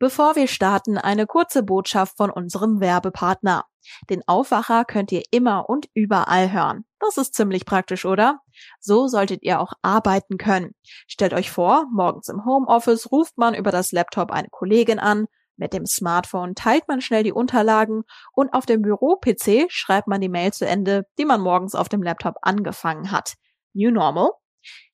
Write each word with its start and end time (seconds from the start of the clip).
Bevor 0.00 0.34
wir 0.34 0.48
starten, 0.48 0.96
eine 0.96 1.26
kurze 1.26 1.62
Botschaft 1.62 2.16
von 2.16 2.30
unserem 2.30 2.80
Werbepartner. 2.80 3.66
Den 4.08 4.26
Aufwacher 4.26 4.86
könnt 4.86 5.12
ihr 5.12 5.22
immer 5.30 5.68
und 5.68 5.88
überall 5.92 6.50
hören. 6.50 6.86
Das 7.00 7.18
ist 7.18 7.34
ziemlich 7.34 7.66
praktisch, 7.66 8.06
oder? 8.06 8.40
So 8.80 9.08
solltet 9.08 9.42
ihr 9.42 9.60
auch 9.60 9.74
arbeiten 9.82 10.38
können. 10.38 10.70
Stellt 11.06 11.34
euch 11.34 11.50
vor, 11.50 11.84
morgens 11.92 12.28
im 12.28 12.46
Homeoffice 12.46 13.12
ruft 13.12 13.36
man 13.36 13.54
über 13.54 13.70
das 13.70 13.92
Laptop 13.92 14.30
eine 14.30 14.48
Kollegin 14.50 14.98
an, 14.98 15.26
mit 15.58 15.74
dem 15.74 15.84
Smartphone 15.84 16.54
teilt 16.54 16.88
man 16.88 17.02
schnell 17.02 17.22
die 17.22 17.32
Unterlagen 17.32 18.04
und 18.32 18.54
auf 18.54 18.64
dem 18.64 18.80
Büro-PC 18.80 19.66
schreibt 19.68 20.08
man 20.08 20.22
die 20.22 20.30
Mail 20.30 20.54
zu 20.54 20.66
Ende, 20.66 21.04
die 21.18 21.26
man 21.26 21.42
morgens 21.42 21.74
auf 21.74 21.90
dem 21.90 22.02
Laptop 22.02 22.36
angefangen 22.40 23.12
hat. 23.12 23.34
New 23.74 23.90
Normal? 23.90 24.30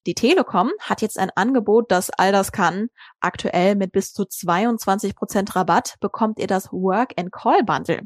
Die 0.07 0.14
Telekom 0.14 0.70
hat 0.80 1.02
jetzt 1.02 1.18
ein 1.18 1.30
Angebot, 1.34 1.91
das 1.91 2.11
all 2.11 2.30
das 2.30 2.52
kann. 2.52 2.89
Aktuell 3.20 3.75
mit 3.75 3.91
bis 3.91 4.12
zu 4.12 4.25
22 4.25 5.16
Prozent 5.16 5.57
Rabatt 5.57 5.96
bekommt 6.00 6.39
ihr 6.39 6.46
das 6.46 6.72
Work 6.72 7.14
and 7.17 7.32
Call 7.32 7.64
Bundle. 7.64 8.03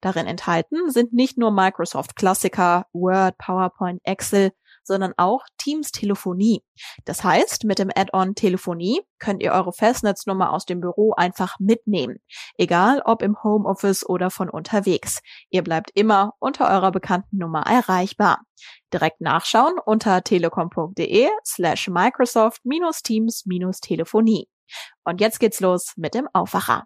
Darin 0.00 0.26
enthalten 0.26 0.90
sind 0.90 1.12
nicht 1.12 1.36
nur 1.36 1.50
Microsoft 1.50 2.16
Klassiker, 2.16 2.86
Word, 2.94 3.36
PowerPoint, 3.36 4.00
Excel, 4.04 4.52
sondern 4.84 5.12
auch 5.16 5.44
Teams 5.58 5.92
Telefonie. 5.92 6.62
Das 7.04 7.24
heißt, 7.24 7.64
mit 7.64 7.78
dem 7.78 7.90
Add-on 7.94 8.34
Telefonie 8.34 9.00
könnt 9.18 9.42
ihr 9.42 9.52
eure 9.52 9.72
Festnetznummer 9.72 10.52
aus 10.52 10.66
dem 10.66 10.80
Büro 10.80 11.12
einfach 11.12 11.58
mitnehmen. 11.58 12.18
Egal 12.56 13.02
ob 13.04 13.22
im 13.22 13.42
Homeoffice 13.42 14.04
oder 14.08 14.30
von 14.30 14.50
unterwegs. 14.50 15.20
Ihr 15.50 15.62
bleibt 15.62 15.90
immer 15.94 16.32
unter 16.38 16.70
eurer 16.70 16.92
bekannten 16.92 17.38
Nummer 17.38 17.64
erreichbar. 17.66 18.40
Direkt 18.92 19.20
nachschauen 19.20 19.78
unter 19.84 20.22
telekom.de 20.22 21.28
slash 21.44 21.88
Microsoft 21.88 22.62
Teams 23.02 23.44
Telefonie. 23.80 24.48
Und 25.04 25.20
jetzt 25.20 25.40
geht's 25.40 25.60
los 25.60 25.92
mit 25.96 26.14
dem 26.14 26.28
Aufwacher 26.32 26.84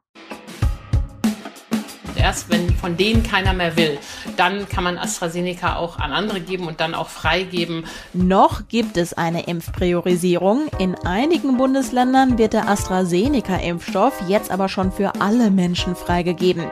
erst 2.27 2.51
wenn 2.51 2.75
von 2.75 2.97
denen 2.97 3.23
keiner 3.23 3.53
mehr 3.53 3.77
will, 3.77 3.99
dann 4.37 4.69
kann 4.69 4.83
man 4.83 4.99
AstraZeneca 4.99 5.77
auch 5.77 6.01
an 6.01 6.11
andere 6.11 6.41
geben 6.41 6.67
und 6.67 6.81
dann 6.81 6.93
auch 6.93 7.09
freigeben. 7.09 7.85
Noch 8.15 8.67
gibt 8.67 8.97
es 8.97 9.13
eine 9.13 9.47
Impfpriorisierung. 9.47 10.67
In 10.81 10.97
einigen 10.97 11.57
Bundesländern 11.57 12.37
wird 12.37 12.53
der 12.53 12.69
AstraZeneca-Impfstoff 12.69 14.13
jetzt 14.27 14.51
aber 14.51 14.69
schon 14.69 14.91
für 14.91 15.13
alle 15.21 15.53
Menschen 15.53 15.95
freigegeben. 15.95 16.65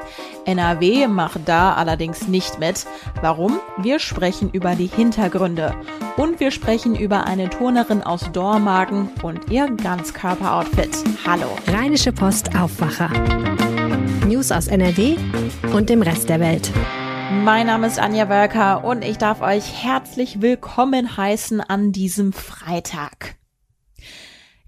NRW 0.44 1.06
macht 1.06 1.42
da 1.46 1.74
allerdings 1.74 2.27
nicht 2.27 2.58
mit. 2.58 2.84
Warum? 3.20 3.61
Wir 3.78 4.00
sprechen 4.00 4.50
über 4.50 4.74
die 4.74 4.89
Hintergründe. 4.89 5.77
Und 6.16 6.41
wir 6.41 6.50
sprechen 6.50 6.96
über 6.96 7.28
eine 7.28 7.48
Turnerin 7.48 8.02
aus 8.02 8.33
Dormagen 8.33 9.08
und 9.22 9.52
ihr 9.52 9.68
Ganzkörperoutfit. 9.68 10.96
Hallo. 11.24 11.46
Rheinische 11.68 12.11
Post 12.11 12.56
Aufwacher. 12.56 13.11
News 14.34 14.50
aus 14.50 14.66
NRW 14.66 15.14
und 15.72 15.88
dem 15.88 16.02
Rest 16.02 16.28
der 16.28 16.40
Welt. 16.40 16.72
Mein 17.44 17.68
Name 17.68 17.86
ist 17.86 18.00
Anja 18.00 18.28
Wölker 18.28 18.82
und 18.82 19.04
ich 19.04 19.16
darf 19.16 19.40
euch 19.40 19.84
herzlich 19.84 20.42
willkommen 20.42 21.16
heißen 21.16 21.60
an 21.60 21.92
diesem 21.92 22.32
Freitag. 22.32 23.36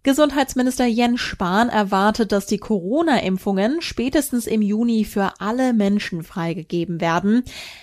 Gesundheitsminister 0.05 0.87
Jens 0.87 1.21
Spahn 1.21 1.69
erwartet, 1.69 2.31
dass 2.31 2.47
die 2.47 2.59
Corona-Impfungen 2.59 3.83
spätestens 3.83 4.47
im 4.47 4.63
Juni 4.63 5.05
für 5.05 5.41
alle 5.41 5.73
Menschen 5.73 6.23
freigegeben 6.23 7.01
werden. 7.01 7.43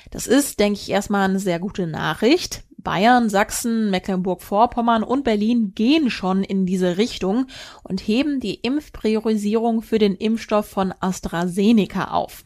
Das 0.10 0.26
ist, 0.26 0.62
denke 0.62 0.80
ich, 0.80 0.90
erstmal 0.90 1.28
eine 1.28 1.40
sehr 1.40 1.60
gute 1.60 1.86
Nachricht. 1.86 2.64
Bayern, 2.84 3.30
Sachsen, 3.30 3.90
Mecklenburg-Vorpommern 3.90 5.04
und 5.04 5.24
Berlin 5.24 5.74
gehen 5.74 6.10
schon 6.10 6.44
in 6.44 6.66
diese 6.66 6.98
Richtung 6.98 7.48
und 7.84 8.02
heben 8.02 8.40
die 8.40 8.56
Impfpriorisierung 8.56 9.82
für 9.82 10.00
den 10.00 10.16
Impfstoff 10.16 10.68
von 10.68 10.94
AstraZeneca 11.00 12.12
auf. 12.12 12.44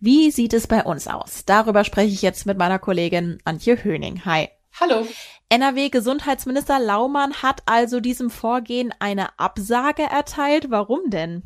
Wie 0.00 0.30
sieht 0.30 0.54
es 0.54 0.66
bei 0.66 0.82
uns 0.82 1.06
aus? 1.06 1.44
Darüber 1.44 1.84
spreche 1.84 2.12
ich 2.12 2.22
jetzt 2.22 2.46
mit 2.46 2.58
meiner 2.58 2.78
Kollegin 2.78 3.38
Antje 3.44 3.84
Höning. 3.84 4.24
Hi. 4.24 4.48
Hallo. 4.80 5.06
NRW-Gesundheitsminister 5.50 6.78
Laumann 6.78 7.34
hat 7.42 7.62
also 7.66 8.00
diesem 8.00 8.30
Vorgehen 8.30 8.94
eine 8.98 9.38
Absage 9.38 10.02
erteilt. 10.02 10.70
Warum 10.70 11.10
denn? 11.10 11.42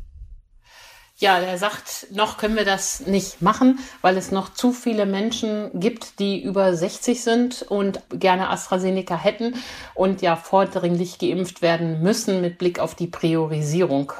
Ja, 1.17 1.39
er 1.39 1.57
sagt, 1.57 2.07
noch 2.11 2.37
können 2.37 2.57
wir 2.57 2.65
das 2.65 3.07
nicht 3.07 3.41
machen, 3.41 3.79
weil 4.01 4.17
es 4.17 4.31
noch 4.31 4.53
zu 4.53 4.73
viele 4.73 5.05
Menschen 5.05 5.71
gibt, 5.73 6.19
die 6.19 6.43
über 6.43 6.75
60 6.75 7.23
sind 7.23 7.61
und 7.61 8.01
gerne 8.09 8.49
AstraZeneca 8.49 9.15
hätten 9.15 9.55
und 9.93 10.21
ja 10.21 10.35
vordringlich 10.35 11.17
geimpft 11.17 11.61
werden 11.61 12.03
müssen 12.03 12.41
mit 12.41 12.57
Blick 12.57 12.79
auf 12.79 12.95
die 12.95 13.07
Priorisierung. 13.07 14.11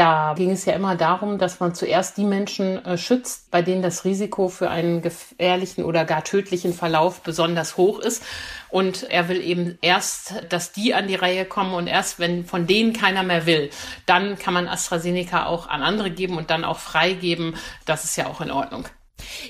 Da 0.00 0.32
ging 0.34 0.50
es 0.50 0.64
ja 0.64 0.72
immer 0.72 0.96
darum, 0.96 1.36
dass 1.36 1.60
man 1.60 1.74
zuerst 1.74 2.16
die 2.16 2.24
Menschen 2.24 2.82
äh, 2.86 2.96
schützt, 2.96 3.50
bei 3.50 3.60
denen 3.60 3.82
das 3.82 4.06
Risiko 4.06 4.48
für 4.48 4.70
einen 4.70 5.02
gefährlichen 5.02 5.84
oder 5.84 6.06
gar 6.06 6.24
tödlichen 6.24 6.72
Verlauf 6.72 7.20
besonders 7.20 7.76
hoch 7.76 7.98
ist. 7.98 8.22
Und 8.70 9.02
er 9.10 9.28
will 9.28 9.42
eben 9.42 9.76
erst, 9.82 10.36
dass 10.48 10.72
die 10.72 10.94
an 10.94 11.06
die 11.06 11.16
Reihe 11.16 11.44
kommen 11.44 11.74
und 11.74 11.86
erst, 11.86 12.18
wenn 12.18 12.46
von 12.46 12.66
denen 12.66 12.94
keiner 12.94 13.22
mehr 13.24 13.44
will, 13.44 13.68
dann 14.06 14.38
kann 14.38 14.54
man 14.54 14.68
AstraZeneca 14.68 15.44
auch 15.44 15.68
an 15.68 15.82
andere 15.82 16.10
geben 16.10 16.38
und 16.38 16.48
dann 16.48 16.64
auch 16.64 16.78
freigeben. 16.78 17.54
Das 17.84 18.04
ist 18.04 18.16
ja 18.16 18.26
auch 18.26 18.40
in 18.40 18.50
Ordnung. 18.50 18.86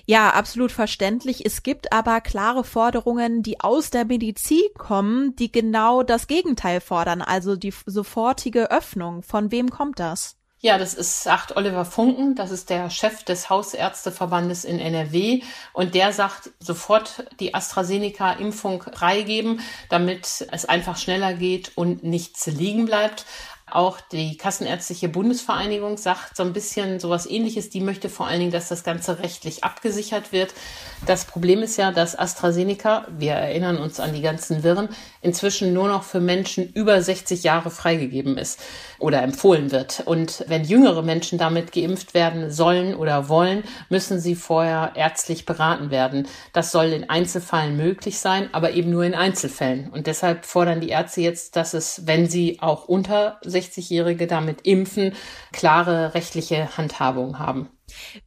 Ja, 0.05 0.31
absolut 0.31 0.73
verständlich. 0.73 1.47
Es 1.47 1.63
gibt 1.63 1.93
aber 1.93 2.21
klare 2.21 2.65
Forderungen, 2.65 3.45
die 3.45 3.61
aus 3.61 3.91
der 3.91 4.05
Medizin 4.05 4.67
kommen, 4.77 5.37
die 5.37 5.53
genau 5.53 6.03
das 6.03 6.27
Gegenteil 6.27 6.81
fordern, 6.81 7.23
also 7.23 7.55
die 7.55 7.73
sofortige 7.87 8.73
Öffnung. 8.73 9.23
Von 9.23 9.53
wem 9.53 9.71
kommt 9.71 10.01
das? 10.01 10.40
Ja, 10.63 10.77
das 10.77 10.93
ist, 10.93 11.23
sagt 11.23 11.57
Oliver 11.57 11.87
Funken, 11.87 12.35
das 12.35 12.51
ist 12.51 12.69
der 12.69 12.91
Chef 12.91 13.23
des 13.23 13.49
Hausärzteverbandes 13.49 14.67
in 14.67 14.79
NRW 14.79 15.43
und 15.73 15.95
der 15.95 16.13
sagt, 16.13 16.51
sofort 16.59 17.25
die 17.41 17.55
AstraZeneca-Impfung 17.55 18.83
freigeben, 18.83 19.61
damit 19.89 20.47
es 20.53 20.67
einfach 20.67 20.99
schneller 20.99 21.33
geht 21.33 21.73
und 21.77 22.05
nichts 22.05 22.47
liegen 22.47 22.85
bleibt. 22.85 23.25
Auch 23.73 24.01
die 24.01 24.37
Kassenärztliche 24.37 25.09
Bundesvereinigung 25.09 25.97
sagt 25.97 26.37
so 26.37 26.43
ein 26.43 26.53
bisschen 26.53 27.01
sowas 27.01 27.27
ähnliches. 27.27 27.71
Die 27.71 27.81
möchte 27.81 28.09
vor 28.09 28.27
allen 28.27 28.41
Dingen, 28.41 28.53
dass 28.53 28.69
das 28.69 28.85
Ganze 28.85 29.19
rechtlich 29.21 29.65
abgesichert 29.65 30.33
wird. 30.33 30.55
Das 31.07 31.25
Problem 31.25 31.63
ist 31.63 31.77
ja, 31.77 31.93
dass 31.93 32.19
AstraZeneca, 32.19 33.07
wir 33.11 33.33
erinnern 33.33 33.79
uns 33.79 34.01
an 34.01 34.13
die 34.13 34.23
ganzen 34.23 34.63
Wirren, 34.63 34.89
inzwischen 35.23 35.73
nur 35.73 35.89
noch 35.89 36.03
für 36.03 36.21
Menschen 36.21 36.71
über 36.73 37.01
60 37.01 37.43
Jahre 37.43 37.71
freigegeben 37.71 38.37
ist 38.37 38.61
oder 38.99 39.23
empfohlen 39.23 39.71
wird. 39.71 40.03
Und 40.07 40.45
wenn 40.47 40.65
jüngere 40.65 41.03
Menschen 41.03 41.39
damit 41.39 41.73
geimpft 41.73 42.15
werden 42.15 42.51
sollen 42.51 42.95
oder 42.95 43.29
wollen, 43.29 43.65
müssen 43.89 44.21
sie 44.21 44.35
vorher 44.35 44.93
ärztlich 44.95 45.47
beraten 45.47 45.91
werden. 45.91 46.29
Das 46.53 46.71
soll 46.73 46.87
in 46.87 47.09
Einzelfällen 47.09 47.77
möglich 47.77 48.19
sein, 48.19 48.49
aber 48.53 48.73
eben 48.73 48.91
nur 48.91 49.05
in 49.05 49.15
Einzelfällen. 49.15 49.91
Und 49.91 50.07
deshalb 50.07 50.45
fordern 50.45 50.81
die 50.81 50.91
Ärzte 50.91 51.21
jetzt, 51.21 51.57
dass 51.57 51.75
es, 51.75 52.07
wenn 52.07 52.29
sie 52.29 52.59
auch 52.61 52.87
unter 52.87 53.39
60-Jährige 53.61 54.27
damit 54.27 54.61
impfen, 54.63 55.15
klare 55.53 56.15
rechtliche 56.15 56.77
Handhabung 56.77 57.39
haben. 57.39 57.69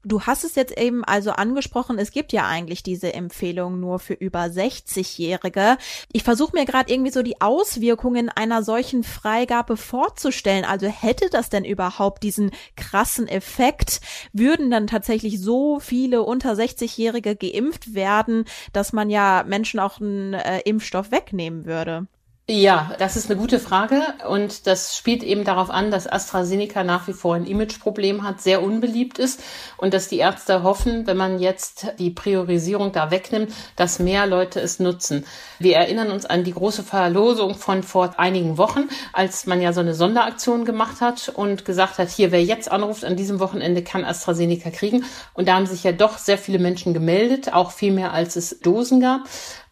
Du 0.03 0.21
hast 0.21 0.43
es 0.43 0.55
jetzt 0.55 0.77
eben 0.77 1.03
also 1.03 1.31
angesprochen, 1.31 1.97
es 1.97 2.11
gibt 2.11 2.33
ja 2.33 2.45
eigentlich 2.47 2.83
diese 2.83 3.13
Empfehlung 3.13 3.79
nur 3.79 3.99
für 3.99 4.13
über 4.13 4.43
60-Jährige. 4.43 5.77
Ich 6.11 6.23
versuche 6.23 6.55
mir 6.55 6.65
gerade 6.65 6.91
irgendwie 6.91 7.11
so 7.11 7.21
die 7.21 7.41
Auswirkungen 7.41 8.29
einer 8.29 8.63
solchen 8.63 9.03
Freigabe 9.03 9.77
vorzustellen. 9.77 10.65
Also 10.65 10.87
hätte 10.87 11.29
das 11.29 11.49
denn 11.49 11.65
überhaupt 11.65 12.23
diesen 12.23 12.51
krassen 12.75 13.27
Effekt? 13.27 14.01
Würden 14.31 14.71
dann 14.71 14.87
tatsächlich 14.87 15.39
so 15.39 15.79
viele 15.79 16.23
unter 16.23 16.53
60-Jährige 16.53 17.35
geimpft 17.35 17.93
werden, 17.93 18.45
dass 18.71 18.93
man 18.93 19.09
ja 19.09 19.43
Menschen 19.47 19.79
auch 19.79 19.99
einen 19.99 20.33
äh, 20.33 20.59
Impfstoff 20.61 21.11
wegnehmen 21.11 21.65
würde? 21.65 22.07
Ja, 22.49 22.91
das 22.99 23.15
ist 23.15 23.31
eine 23.31 23.39
gute 23.39 23.57
Frage 23.57 24.01
und 24.27 24.67
das 24.67 24.97
spielt 24.97 25.23
eben 25.23 25.45
darauf 25.45 25.69
an, 25.69 25.91
dass 25.91 26.11
AstraZeneca 26.11 26.83
nach 26.83 27.07
wie 27.07 27.13
vor 27.13 27.35
ein 27.35 27.45
Imageproblem 27.45 28.23
hat, 28.23 28.41
sehr 28.41 28.61
unbeliebt 28.61 29.17
ist 29.17 29.41
und 29.77 29.93
dass 29.93 30.09
die 30.09 30.17
Ärzte 30.17 30.61
hoffen, 30.61 31.07
wenn 31.07 31.15
man 31.15 31.39
jetzt 31.39 31.93
die 31.99 32.09
Priorisierung 32.09 32.91
da 32.91 33.11
wegnimmt, 33.11 33.53
dass 33.77 33.99
mehr 33.99 34.27
Leute 34.27 34.59
es 34.59 34.81
nutzen. 34.81 35.25
Wir 35.57 35.77
erinnern 35.77 36.11
uns 36.11 36.25
an 36.25 36.43
die 36.43 36.51
große 36.51 36.83
Verlosung 36.83 37.55
von 37.55 37.81
vor 37.81 38.19
einigen 38.19 38.57
Wochen, 38.57 38.89
als 39.13 39.45
man 39.45 39.61
ja 39.61 39.71
so 39.71 39.79
eine 39.79 39.93
Sonderaktion 39.93 40.65
gemacht 40.65 40.99
hat 40.99 41.31
und 41.33 41.63
gesagt 41.63 41.97
hat, 41.97 42.09
hier, 42.09 42.33
wer 42.33 42.43
jetzt 42.43 42.69
anruft 42.69 43.05
an 43.05 43.15
diesem 43.15 43.39
Wochenende, 43.39 43.85
kann 43.85 44.03
AstraZeneca 44.03 44.69
kriegen. 44.69 45.05
Und 45.33 45.47
da 45.47 45.55
haben 45.55 45.65
sich 45.65 45.85
ja 45.85 45.93
doch 45.93 46.17
sehr 46.17 46.37
viele 46.37 46.59
Menschen 46.59 46.93
gemeldet, 46.93 47.53
auch 47.53 47.71
viel 47.71 47.93
mehr 47.93 48.11
als 48.11 48.35
es 48.35 48.59
Dosen 48.59 48.99
gab. 48.99 49.21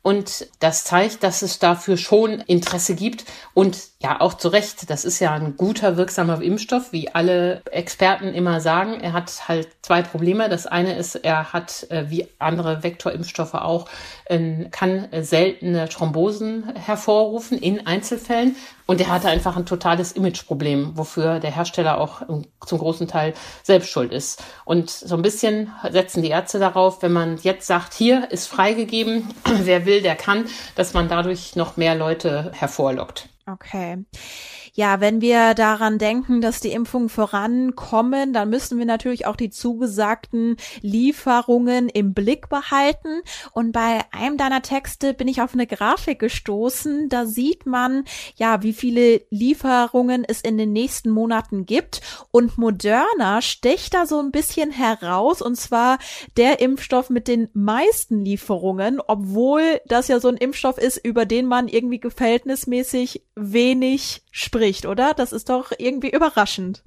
Und 0.01 0.47
das 0.59 0.83
zeigt, 0.83 1.23
dass 1.23 1.41
es 1.41 1.59
dafür 1.59 1.97
schon 1.97 2.39
Interesse 2.41 2.95
gibt 2.95 3.25
und 3.53 3.77
Ja, 4.03 4.19
auch 4.19 4.33
zu 4.33 4.47
Recht. 4.47 4.89
Das 4.89 5.05
ist 5.05 5.19
ja 5.19 5.31
ein 5.33 5.57
guter, 5.57 5.95
wirksamer 5.95 6.41
Impfstoff, 6.41 6.91
wie 6.91 7.13
alle 7.13 7.61
Experten 7.69 8.33
immer 8.33 8.59
sagen. 8.59 8.99
Er 8.99 9.13
hat 9.13 9.47
halt 9.47 9.67
zwei 9.83 10.01
Probleme. 10.01 10.49
Das 10.49 10.65
eine 10.65 10.95
ist, 10.97 11.13
er 11.13 11.53
hat, 11.53 11.85
äh, 11.91 12.09
wie 12.09 12.27
andere 12.39 12.81
Vektorimpfstoffe 12.81 13.53
auch, 13.53 13.87
kann 14.71 15.09
seltene 15.19 15.89
Thrombosen 15.89 16.73
hervorrufen 16.75 17.57
in 17.57 17.85
Einzelfällen. 17.85 18.55
Und 18.87 19.01
er 19.01 19.09
hatte 19.09 19.27
einfach 19.27 19.57
ein 19.57 19.65
totales 19.65 20.13
Imageproblem, 20.13 20.97
wofür 20.97 21.39
der 21.39 21.53
Hersteller 21.53 21.99
auch 21.99 22.21
zum 22.65 22.79
großen 22.79 23.07
Teil 23.07 23.33
selbst 23.61 23.89
schuld 23.89 24.13
ist. 24.13 24.41
Und 24.63 24.89
so 24.89 25.15
ein 25.15 25.21
bisschen 25.21 25.71
setzen 25.91 26.23
die 26.23 26.29
Ärzte 26.29 26.59
darauf, 26.59 27.01
wenn 27.03 27.11
man 27.11 27.37
jetzt 27.37 27.67
sagt, 27.67 27.93
hier 27.93 28.31
ist 28.31 28.47
freigegeben, 28.47 29.29
wer 29.45 29.85
will, 29.85 30.01
der 30.01 30.15
kann, 30.15 30.45
dass 30.75 30.93
man 30.93 31.09
dadurch 31.09 31.55
noch 31.55 31.75
mehr 31.75 31.95
Leute 31.95 32.51
hervorlockt. 32.55 33.30
Okay. 33.49 33.97
Ja, 34.73 35.01
wenn 35.01 35.19
wir 35.19 35.53
daran 35.53 35.97
denken, 35.97 36.39
dass 36.39 36.61
die 36.61 36.71
Impfungen 36.71 37.09
vorankommen, 37.09 38.31
dann 38.31 38.49
müssen 38.49 38.77
wir 38.77 38.85
natürlich 38.85 39.25
auch 39.25 39.35
die 39.35 39.49
zugesagten 39.49 40.55
Lieferungen 40.81 41.89
im 41.89 42.13
Blick 42.13 42.47
behalten. 42.47 43.21
Und 43.51 43.73
bei 43.73 43.99
einem 44.11 44.37
deiner 44.37 44.61
Texte 44.61 45.13
bin 45.13 45.27
ich 45.27 45.41
auf 45.41 45.53
eine 45.53 45.67
Grafik 45.67 46.19
gestoßen. 46.19 47.09
Da 47.09 47.25
sieht 47.25 47.65
man, 47.65 48.05
ja, 48.37 48.63
wie 48.63 48.71
viele 48.71 49.21
Lieferungen 49.29 50.23
es 50.25 50.39
in 50.39 50.57
den 50.57 50.71
nächsten 50.71 51.09
Monaten 51.09 51.65
gibt. 51.65 51.99
Und 52.31 52.57
Moderna 52.57 53.41
sticht 53.41 53.93
da 53.93 54.05
so 54.05 54.19
ein 54.19 54.31
bisschen 54.31 54.71
heraus. 54.71 55.41
Und 55.41 55.57
zwar 55.57 55.99
der 56.37 56.61
Impfstoff 56.61 57.09
mit 57.09 57.27
den 57.27 57.49
meisten 57.53 58.23
Lieferungen, 58.23 59.01
obwohl 59.05 59.81
das 59.85 60.07
ja 60.07 60.21
so 60.21 60.29
ein 60.29 60.37
Impfstoff 60.37 60.77
ist, 60.77 60.97
über 60.97 61.25
den 61.25 61.45
man 61.45 61.67
irgendwie 61.67 61.99
verhältnismäßig 62.09 63.23
wenig 63.35 64.23
spricht, 64.31 64.85
oder? 64.85 65.13
Das 65.13 65.33
ist 65.33 65.49
doch 65.49 65.71
irgendwie 65.77 66.09
überraschend. 66.09 66.81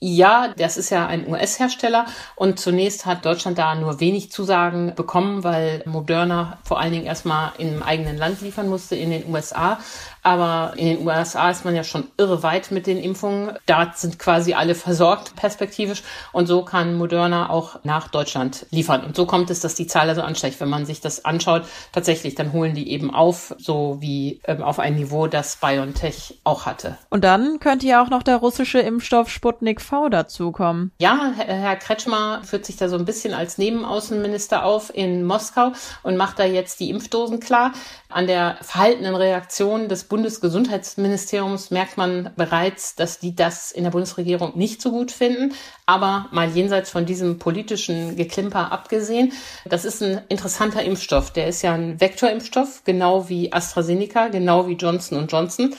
Ja, 0.00 0.54
das 0.56 0.76
ist 0.76 0.90
ja 0.90 1.08
ein 1.08 1.28
US-Hersteller 1.28 2.06
und 2.36 2.60
zunächst 2.60 3.04
hat 3.04 3.24
Deutschland 3.24 3.58
da 3.58 3.74
nur 3.74 3.98
wenig 3.98 4.30
Zusagen 4.30 4.94
bekommen, 4.94 5.42
weil 5.42 5.82
Moderna 5.86 6.58
vor 6.62 6.78
allen 6.78 6.92
Dingen 6.92 7.06
erstmal 7.06 7.50
im 7.58 7.82
eigenen 7.82 8.16
Land 8.16 8.40
liefern 8.40 8.68
musste, 8.68 8.94
in 8.94 9.10
den 9.10 9.28
USA. 9.28 9.80
Aber 10.22 10.74
in 10.76 10.86
den 10.86 11.06
USA 11.06 11.50
ist 11.50 11.64
man 11.64 11.74
ja 11.74 11.84
schon 11.84 12.08
irre 12.16 12.42
weit 12.42 12.70
mit 12.70 12.86
den 12.86 12.98
Impfungen. 12.98 13.56
Da 13.66 13.92
sind 13.94 14.18
quasi 14.18 14.54
alle 14.54 14.74
versorgt 14.74 15.36
perspektivisch. 15.36 16.02
Und 16.32 16.46
so 16.46 16.64
kann 16.64 16.96
Moderna 16.96 17.50
auch 17.50 17.80
nach 17.84 18.08
Deutschland 18.08 18.66
liefern. 18.70 19.04
Und 19.04 19.16
so 19.16 19.26
kommt 19.26 19.50
es, 19.50 19.60
dass 19.60 19.74
die 19.74 19.86
Zahl 19.86 20.08
also 20.08 20.22
ansteigt. 20.22 20.60
Wenn 20.60 20.68
man 20.68 20.86
sich 20.86 21.00
das 21.00 21.24
anschaut, 21.24 21.62
tatsächlich, 21.92 22.34
dann 22.34 22.52
holen 22.52 22.74
die 22.74 22.90
eben 22.90 23.14
auf, 23.14 23.54
so 23.58 23.98
wie 24.00 24.40
ähm, 24.44 24.62
auf 24.62 24.78
ein 24.78 24.96
Niveau, 24.96 25.26
das 25.26 25.56
BioNTech 25.56 26.40
auch 26.44 26.66
hatte. 26.66 26.98
Und 27.10 27.24
dann 27.24 27.60
könnte 27.60 27.86
ja 27.86 28.02
auch 28.02 28.10
noch 28.10 28.22
der 28.22 28.36
russische 28.36 28.80
Impfstoff 28.80 29.30
Sputnik 29.30 29.80
V 29.80 30.08
dazukommen. 30.08 30.92
Ja, 30.98 31.32
Herr 31.36 31.76
Kretschmer 31.76 32.42
führt 32.44 32.66
sich 32.66 32.76
da 32.76 32.88
so 32.88 32.96
ein 32.96 33.04
bisschen 33.04 33.34
als 33.34 33.58
Nebenaußenminister 33.58 34.64
auf 34.64 34.94
in 34.94 35.24
Moskau 35.24 35.72
und 36.02 36.16
macht 36.16 36.38
da 36.38 36.44
jetzt 36.44 36.80
die 36.80 36.90
Impfdosen 36.90 37.40
klar. 37.40 37.72
An 38.08 38.26
der 38.26 38.56
verhaltenen 38.62 39.14
Reaktion 39.14 39.88
des 39.88 40.04
Bundesgesundheitsministeriums 40.08 41.70
merkt 41.70 41.96
man 41.96 42.30
bereits, 42.36 42.94
dass 42.94 43.18
die 43.18 43.34
das 43.34 43.72
in 43.72 43.84
der 43.84 43.90
Bundesregierung 43.90 44.56
nicht 44.56 44.80
so 44.80 44.90
gut 44.90 45.10
finden. 45.10 45.54
Aber 45.86 46.26
mal 46.32 46.48
jenseits 46.50 46.90
von 46.90 47.06
diesem 47.06 47.38
politischen 47.38 48.16
Geklimper 48.16 48.72
abgesehen, 48.72 49.32
das 49.64 49.84
ist 49.84 50.02
ein 50.02 50.20
interessanter 50.28 50.82
Impfstoff. 50.82 51.32
Der 51.32 51.46
ist 51.48 51.62
ja 51.62 51.74
ein 51.74 52.00
Vektorimpfstoff, 52.00 52.84
genau 52.84 53.28
wie 53.28 53.52
AstraZeneca, 53.52 54.28
genau 54.28 54.66
wie 54.66 54.74
Johnson 54.74 55.26
Johnson. 55.26 55.74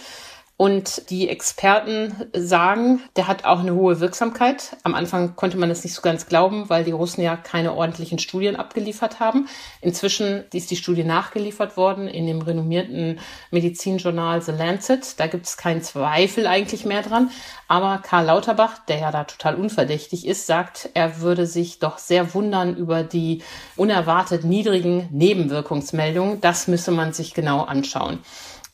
Und 0.61 1.09
die 1.09 1.29
Experten 1.29 2.13
sagen, 2.35 3.01
der 3.15 3.29
hat 3.29 3.45
auch 3.45 3.61
eine 3.61 3.75
hohe 3.75 4.01
Wirksamkeit. 4.01 4.75
Am 4.83 4.94
Anfang 4.94 5.38
konnte 5.38 5.56
man 5.56 5.69
das 5.69 5.85
nicht 5.85 5.94
so 5.94 6.01
ganz 6.01 6.25
glauben, 6.25 6.69
weil 6.69 6.83
die 6.83 6.91
Russen 6.91 7.21
ja 7.21 7.38
keine 7.38 7.75
ordentlichen 7.75 8.19
Studien 8.19 8.57
abgeliefert 8.57 9.21
haben. 9.21 9.47
Inzwischen 9.79 10.44
ist 10.51 10.69
die 10.69 10.75
Studie 10.75 11.06
nachgeliefert 11.06 11.77
worden 11.77 12.09
in 12.09 12.27
dem 12.27 12.41
renommierten 12.41 13.21
Medizinjournal 13.51 14.41
The 14.41 14.51
Lancet. 14.51 15.17
Da 15.17 15.27
gibt 15.27 15.45
es 15.45 15.56
keinen 15.56 15.81
Zweifel 15.81 16.45
eigentlich 16.45 16.83
mehr 16.83 17.03
dran. 17.03 17.31
Aber 17.69 18.00
Karl 18.00 18.25
Lauterbach, 18.25 18.79
der 18.85 19.00
ja 19.00 19.11
da 19.13 19.23
total 19.23 19.56
unverdächtig 19.56 20.27
ist, 20.27 20.45
sagt, 20.45 20.89
er 20.94 21.21
würde 21.21 21.45
sich 21.45 21.79
doch 21.79 22.00
sehr 22.00 22.33
wundern 22.33 22.75
über 22.75 23.03
die 23.03 23.44
unerwartet 23.77 24.44
niedrigen 24.44 25.07
Nebenwirkungsmeldungen. 25.09 26.41
Das 26.41 26.67
müsse 26.67 26.91
man 26.91 27.13
sich 27.13 27.33
genau 27.33 27.61
anschauen. 27.61 28.19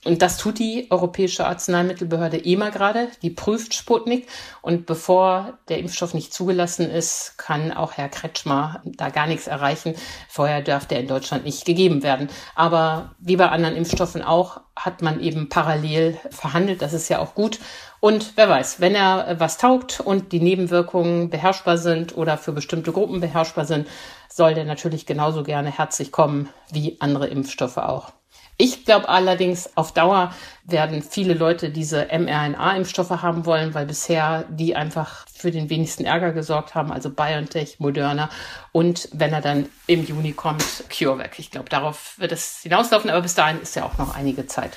Und 0.06 0.22
das 0.22 0.38
tut 0.38 0.60
die 0.60 0.88
Europäische 0.92 1.48
Arzneimittelbehörde 1.48 2.46
EMA 2.46 2.70
gerade. 2.70 3.10
Die 3.24 3.32
prüft 3.32 3.74
Sputnik. 3.74 4.28
Und 4.62 4.86
bevor 4.86 5.58
der 5.68 5.80
Impfstoff 5.80 6.14
nicht 6.14 6.32
zugelassen 6.32 6.90
ist, 6.92 7.38
kann 7.38 7.72
auch 7.72 7.94
Herr 7.94 8.10
Kretschmer 8.10 8.82
da 8.86 9.10
gar 9.10 9.26
nichts 9.26 9.48
erreichen. 9.48 9.96
Vorher 10.30 10.62
darf 10.62 10.86
der 10.86 11.00
in 11.00 11.08
Deutschland 11.08 11.44
nicht 11.44 11.66
gegeben 11.66 12.04
werden. 12.04 12.30
Aber 12.54 13.16
wie 13.20 13.36
bei 13.36 13.50
anderen 13.50 13.76
Impfstoffen 13.76 14.22
auch, 14.22 14.62
hat 14.76 15.02
man 15.02 15.20
eben 15.22 15.50
parallel 15.50 16.20
verhandelt. 16.30 16.84
Das 16.84 16.94
ist 16.94 17.10
ja 17.10 17.20
auch 17.20 17.34
gut. 17.34 17.60
Und 18.00 18.34
wer 18.36 18.48
weiß, 18.48 18.80
wenn 18.80 18.94
er 18.94 19.40
was 19.40 19.58
taugt 19.58 20.02
und 20.02 20.32
die 20.32 20.40
Nebenwirkungen 20.40 21.32
beherrschbar 21.32 21.80
sind 21.80 22.16
oder 22.16 22.38
für 22.38 22.52
bestimmte 22.52 22.92
Gruppen 22.92 23.22
beherrschbar 23.22 23.66
sind, 23.66 23.88
soll 24.30 24.54
der 24.54 24.66
natürlich 24.66 25.08
genauso 25.08 25.42
gerne 25.42 25.72
herzlich 25.72 26.12
kommen 26.12 26.50
wie 26.72 26.98
andere 27.00 27.28
Impfstoffe 27.28 27.78
auch. 27.78 28.12
Ich 28.58 28.86
glaube 28.86 29.10
allerdings, 29.10 29.70
auf 29.76 29.94
Dauer 29.94 30.34
werden 30.64 31.04
viele 31.04 31.34
Leute 31.34 31.70
diese 31.70 32.08
mRNA-Impfstoffe 32.08 33.10
haben 33.10 33.46
wollen, 33.46 33.74
weil 33.74 33.86
bisher 33.86 34.46
die 34.50 34.76
einfach 34.76 35.26
für 35.34 35.52
den 35.52 35.70
wenigsten 35.70 36.06
Ärger 36.06 36.32
gesorgt 36.32 36.74
haben, 36.74 36.92
also 36.92 37.10
BioNTech, 37.10 37.80
Moderna 37.80 38.30
und 38.72 39.10
wenn 39.12 39.34
er 39.34 39.42
dann 39.42 39.68
im 39.88 40.06
Juni 40.06 40.32
kommt, 40.32 40.64
CureVac. 40.90 41.38
Ich 41.38 41.52
glaube, 41.52 41.70
darauf 41.70 42.18
wird 42.18 42.32
es 42.32 42.62
hinauslaufen, 42.62 43.10
aber 43.10 43.22
bis 43.22 43.36
dahin 43.36 43.62
ist 43.62 43.76
ja 43.76 43.84
auch 43.84 43.98
noch 43.98 44.16
einige 44.16 44.48
Zeit. 44.48 44.72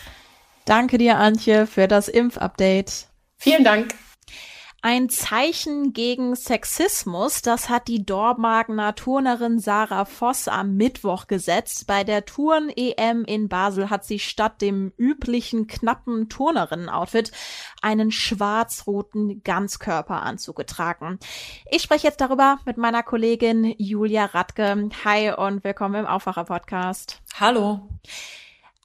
Danke 0.65 0.99
dir, 0.99 1.17
Antje, 1.17 1.67
für 1.67 1.87
das 1.87 2.09
Impfupdate. 2.09 3.07
Vielen 3.39 3.65
Dank. 3.65 3.95
Ein 4.81 5.09
Zeichen 5.09 5.93
gegen 5.93 6.37
Sexismus, 6.37 7.43
das 7.43 7.69
hat 7.69 7.89
die 7.89 8.07
Dormagener 8.07 8.95
Turnerin 8.95 9.59
Sarah 9.59 10.05
Voss 10.05 10.47
am 10.47 10.77
Mittwoch 10.77 11.27
gesetzt. 11.27 11.89
Bei 11.89 12.05
der 12.05 12.25
Turn-EM 12.25 13.25
in 13.25 13.49
Basel 13.49 13.91
hat 13.91 14.05
sie 14.05 14.21
statt 14.21 14.63
dem 14.63 14.93
üblichen 14.97 15.67
knappen 15.67 16.29
Turnerinnen-Outfit 16.29 17.33
einen 17.83 18.13
schwarz-roten 18.13 19.43
Ganzkörperanzug 19.43 20.55
getragen. 20.55 21.19
Ich 21.69 21.83
spreche 21.83 22.07
jetzt 22.07 22.21
darüber 22.21 22.61
mit 22.65 22.77
meiner 22.77 23.03
Kollegin 23.03 23.75
Julia 23.79 24.27
Radke. 24.27 24.91
Hi 25.05 25.33
und 25.33 25.65
willkommen 25.65 25.97
im 25.97 26.07
Aufwacher-Podcast. 26.07 27.21
Hallo. 27.41 27.89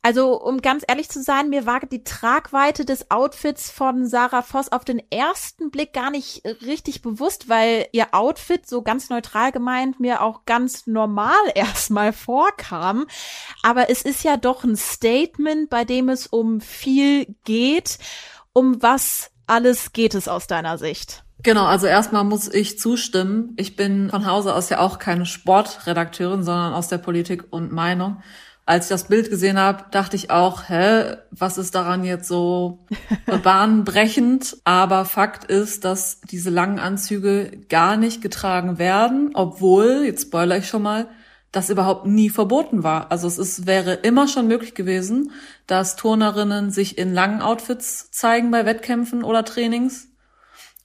Also, 0.06 0.38
um 0.38 0.62
ganz 0.62 0.84
ehrlich 0.86 1.10
zu 1.10 1.24
sein, 1.24 1.50
mir 1.50 1.66
war 1.66 1.80
die 1.80 2.04
Tragweite 2.04 2.84
des 2.84 3.10
Outfits 3.10 3.72
von 3.72 4.06
Sarah 4.06 4.42
Voss 4.42 4.70
auf 4.70 4.84
den 4.84 5.02
ersten 5.10 5.72
Blick 5.72 5.94
gar 5.94 6.12
nicht 6.12 6.44
richtig 6.62 7.02
bewusst, 7.02 7.48
weil 7.48 7.88
ihr 7.94 8.08
Outfit, 8.12 8.68
so 8.68 8.82
ganz 8.82 9.10
neutral 9.10 9.54
gemeint, 9.54 10.02
mir 10.02 10.22
auch 10.22 10.44
ganz 10.44 10.88
normal 10.88 11.40
erstmal 11.56 12.12
vorkam. 12.12 13.06
Aber 13.62 13.90
es 13.90 14.02
ist 14.02 14.26
ja 14.26 14.36
doch 14.36 14.66
ein 14.66 14.76
Statement, 14.76 15.70
bei 15.70 15.86
dem 15.86 16.10
es 16.10 16.28
um 16.28 16.60
viel 16.60 17.38
geht. 17.46 17.98
Um 18.52 18.82
was 18.84 19.32
alles 19.48 19.94
geht 19.94 20.16
es 20.16 20.28
aus 20.28 20.48
deiner 20.48 20.78
Sicht? 20.78 21.24
Genau, 21.44 21.64
also 21.64 21.88
erstmal 21.88 22.26
muss 22.26 22.54
ich 22.54 22.78
zustimmen. 22.78 23.54
Ich 23.56 23.78
bin 23.78 24.10
von 24.10 24.26
Hause 24.26 24.54
aus 24.54 24.68
ja 24.68 24.80
auch 24.80 25.00
keine 25.00 25.26
Sportredakteurin, 25.26 26.44
sondern 26.44 26.74
aus 26.74 26.90
der 26.90 26.98
Politik 26.98 27.46
und 27.52 27.72
Meinung 27.72 28.22
als 28.66 28.86
ich 28.86 28.90
das 28.90 29.08
Bild 29.08 29.30
gesehen 29.30 29.60
habe, 29.60 29.86
dachte 29.92 30.16
ich 30.16 30.32
auch, 30.32 30.70
hä, 30.70 31.18
was 31.32 31.58
ist 31.58 31.76
daran 31.76 32.06
jetzt 32.06 32.28
so 32.28 32.80
bahnbrechend? 33.44 34.58
Aber 34.64 35.04
Fakt 35.06 35.46
ist, 35.46 35.84
dass 35.84 36.22
diese 36.22 36.50
langen 36.50 36.80
Anzüge 36.80 37.52
gar 37.70 37.98
nicht 37.98 38.22
getragen 38.22 38.78
werden, 38.78 39.32
obwohl, 39.34 40.04
jetzt 40.06 40.24
spoiler 40.24 40.58
ich 40.58 40.68
schon 40.68 40.84
mal, 40.84 41.08
das 41.52 41.70
überhaupt 41.70 42.08
nie 42.08 42.30
verboten 42.30 42.84
war. 42.84 43.12
Also 43.12 43.28
es 43.28 43.38
ist, 43.38 43.68
wäre 43.68 43.94
immer 43.94 44.28
schon 44.28 44.48
möglich 44.48 44.74
gewesen, 44.74 45.32
dass 45.68 45.96
Turnerinnen 45.96 46.72
sich 46.72 46.98
in 46.98 47.14
langen 47.14 47.42
Outfits 47.42 48.10
zeigen 48.12 48.50
bei 48.50 48.66
Wettkämpfen 48.66 49.24
oder 49.24 49.46
Trainings. 49.46 50.08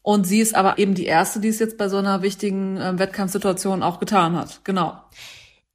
Und 0.02 0.26
sie 0.26 0.40
ist 0.40 0.54
aber 0.54 0.78
eben 0.78 0.94
die 0.94 1.06
erste, 1.06 1.40
die 1.40 1.48
es 1.48 1.58
jetzt 1.58 1.78
bei 1.78 1.88
so 1.88 1.96
einer 1.96 2.22
wichtigen 2.22 2.76
äh, 2.76 2.98
Wettkampfsituation 2.98 3.82
auch 3.82 3.98
getan 3.98 4.36
hat. 4.36 4.60
Genau. 4.64 5.00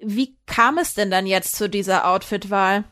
Wie 0.05 0.36
kam 0.45 0.77
es 0.77 0.93
denn 0.93 1.12
dann 1.12 1.25
jetzt 1.25 1.55
zu 1.55 1.69
dieser 1.69 2.07
Outfitwahl? 2.07 2.83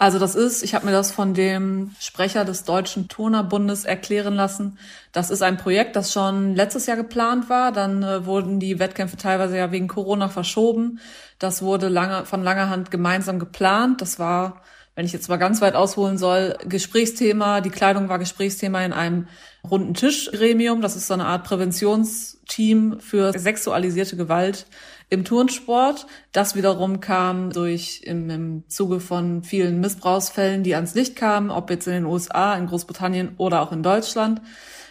Also 0.00 0.20
das 0.20 0.36
ist, 0.36 0.62
ich 0.62 0.74
habe 0.76 0.86
mir 0.86 0.92
das 0.92 1.10
von 1.10 1.34
dem 1.34 1.90
Sprecher 1.98 2.44
des 2.44 2.62
Deutschen 2.62 3.08
Turnerbundes 3.08 3.84
erklären 3.84 4.34
lassen. 4.34 4.78
Das 5.10 5.28
ist 5.28 5.42
ein 5.42 5.56
Projekt, 5.56 5.96
das 5.96 6.12
schon 6.12 6.54
letztes 6.54 6.86
Jahr 6.86 6.96
geplant 6.96 7.48
war. 7.48 7.72
Dann 7.72 8.04
äh, 8.04 8.24
wurden 8.24 8.60
die 8.60 8.78
Wettkämpfe 8.78 9.16
teilweise 9.16 9.56
ja 9.58 9.72
wegen 9.72 9.88
Corona 9.88 10.28
verschoben. 10.28 11.00
Das 11.40 11.62
wurde 11.62 11.88
lange, 11.88 12.24
von 12.26 12.44
langer 12.44 12.70
Hand 12.70 12.92
gemeinsam 12.92 13.40
geplant. 13.40 14.00
Das 14.00 14.20
war 14.20 14.62
wenn 14.98 15.06
ich 15.06 15.12
jetzt 15.12 15.28
mal 15.28 15.36
ganz 15.36 15.60
weit 15.60 15.76
ausholen 15.76 16.18
soll, 16.18 16.56
Gesprächsthema, 16.68 17.60
die 17.60 17.70
Kleidung 17.70 18.08
war 18.08 18.18
Gesprächsthema 18.18 18.84
in 18.84 18.92
einem 18.92 19.28
runden 19.62 19.94
Tischgremium. 19.94 20.80
Das 20.80 20.96
ist 20.96 21.06
so 21.06 21.14
eine 21.14 21.26
Art 21.26 21.44
Präventionsteam 21.44 22.98
für 22.98 23.32
sexualisierte 23.38 24.16
Gewalt 24.16 24.66
im 25.10 25.24
Turnsport. 25.24 26.06
Das 26.32 26.54
wiederum 26.54 27.00
kam 27.00 27.50
durch 27.50 28.02
im, 28.04 28.28
im 28.30 28.68
Zuge 28.68 29.00
von 29.00 29.42
vielen 29.42 29.80
Missbrauchsfällen, 29.80 30.62
die 30.62 30.74
ans 30.74 30.94
Licht 30.94 31.16
kamen, 31.16 31.50
ob 31.50 31.70
jetzt 31.70 31.86
in 31.86 31.94
den 31.94 32.06
USA, 32.06 32.54
in 32.54 32.66
Großbritannien 32.66 33.34
oder 33.38 33.62
auch 33.62 33.72
in 33.72 33.82
Deutschland. 33.82 34.42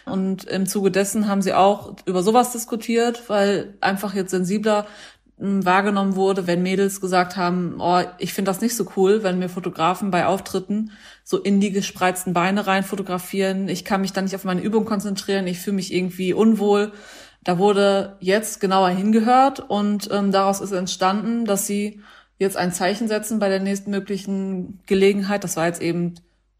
Und 0.04 0.44
im 0.44 0.66
Zuge 0.66 0.90
dessen 0.90 1.28
haben 1.28 1.42
sie 1.42 1.52
auch 1.52 1.96
über 2.06 2.22
sowas 2.22 2.52
diskutiert, 2.52 3.28
weil 3.28 3.74
einfach 3.80 4.14
jetzt 4.14 4.30
sensibler 4.30 4.86
hm, 5.38 5.64
wahrgenommen 5.64 6.16
wurde, 6.16 6.46
wenn 6.46 6.62
Mädels 6.62 7.00
gesagt 7.00 7.36
haben, 7.36 7.76
oh, 7.78 8.02
ich 8.18 8.32
finde 8.32 8.50
das 8.50 8.60
nicht 8.60 8.74
so 8.74 8.86
cool, 8.96 9.22
wenn 9.22 9.38
mir 9.38 9.48
Fotografen 9.48 10.10
bei 10.10 10.26
Auftritten 10.26 10.92
so 11.22 11.38
in 11.38 11.60
die 11.60 11.70
gespreizten 11.70 12.32
Beine 12.32 12.66
rein 12.66 12.82
fotografieren. 12.82 13.68
Ich 13.68 13.84
kann 13.84 14.00
mich 14.00 14.12
dann 14.12 14.24
nicht 14.24 14.34
auf 14.34 14.44
meine 14.44 14.62
Übung 14.62 14.84
konzentrieren, 14.84 15.46
ich 15.46 15.60
fühle 15.60 15.76
mich 15.76 15.92
irgendwie 15.92 16.32
unwohl. 16.32 16.92
Da 17.48 17.56
wurde 17.56 18.18
jetzt 18.20 18.60
genauer 18.60 18.90
hingehört 18.90 19.58
und 19.58 20.10
ähm, 20.12 20.32
daraus 20.32 20.60
ist 20.60 20.72
entstanden, 20.72 21.46
dass 21.46 21.66
sie 21.66 22.02
jetzt 22.36 22.58
ein 22.58 22.74
Zeichen 22.74 23.08
setzen 23.08 23.38
bei 23.38 23.48
der 23.48 23.58
nächstmöglichen 23.58 24.80
Gelegenheit. 24.84 25.44
Das 25.44 25.56
war 25.56 25.64
jetzt 25.64 25.80
eben 25.80 26.16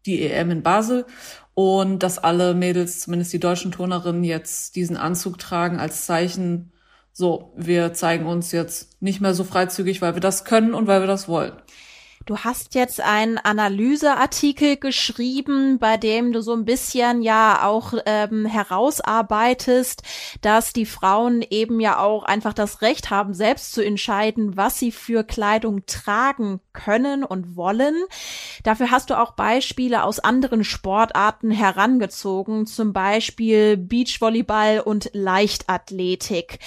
die 0.07 0.23
EM 0.23 0.49
in 0.49 0.63
Basel 0.63 1.05
und 1.53 2.01
dass 2.01 2.17
alle 2.17 2.55
Mädels, 2.55 3.01
zumindest 3.01 3.31
die 3.31 3.39
deutschen 3.39 3.71
Turnerinnen, 3.71 4.23
jetzt 4.23 4.75
diesen 4.75 4.97
Anzug 4.97 5.37
tragen 5.37 5.79
als 5.79 6.07
Zeichen, 6.07 6.71
so, 7.13 7.53
wir 7.55 7.93
zeigen 7.93 8.25
uns 8.25 8.51
jetzt 8.51 8.99
nicht 8.99 9.21
mehr 9.21 9.35
so 9.35 9.43
freizügig, 9.43 10.01
weil 10.01 10.15
wir 10.15 10.21
das 10.21 10.43
können 10.43 10.73
und 10.73 10.87
weil 10.87 11.01
wir 11.01 11.07
das 11.07 11.27
wollen. 11.27 11.53
Du 12.29 12.37
hast 12.37 12.75
jetzt 12.75 13.01
einen 13.01 13.39
Analyseartikel 13.39 14.77
geschrieben, 14.77 15.79
bei 15.79 15.97
dem 15.97 16.31
du 16.31 16.43
so 16.43 16.53
ein 16.53 16.63
bisschen 16.63 17.23
ja 17.23 17.63
auch 17.63 17.95
ähm, 18.05 18.45
herausarbeitest, 18.45 20.03
dass 20.41 20.71
die 20.71 20.85
Frauen 20.85 21.43
eben 21.49 21.79
ja 21.79 21.97
auch 21.97 22.21
einfach 22.21 22.53
das 22.53 22.83
Recht 22.83 23.09
haben, 23.09 23.33
selbst 23.33 23.71
zu 23.71 23.83
entscheiden, 23.83 24.55
was 24.55 24.77
sie 24.77 24.91
für 24.91 25.23
Kleidung 25.23 25.87
tragen 25.87 26.61
können 26.79 27.23
und 27.23 27.55
wollen. 27.55 27.95
Dafür 28.63 28.91
hast 28.91 29.09
du 29.09 29.19
auch 29.19 29.33
Beispiele 29.33 30.03
aus 30.03 30.19
anderen 30.19 30.63
Sportarten 30.63 31.51
herangezogen, 31.51 32.65
zum 32.65 32.93
Beispiel 32.93 33.75
Beachvolleyball 33.75 34.79
und 34.79 35.09
Leichtathletik. 35.13 36.59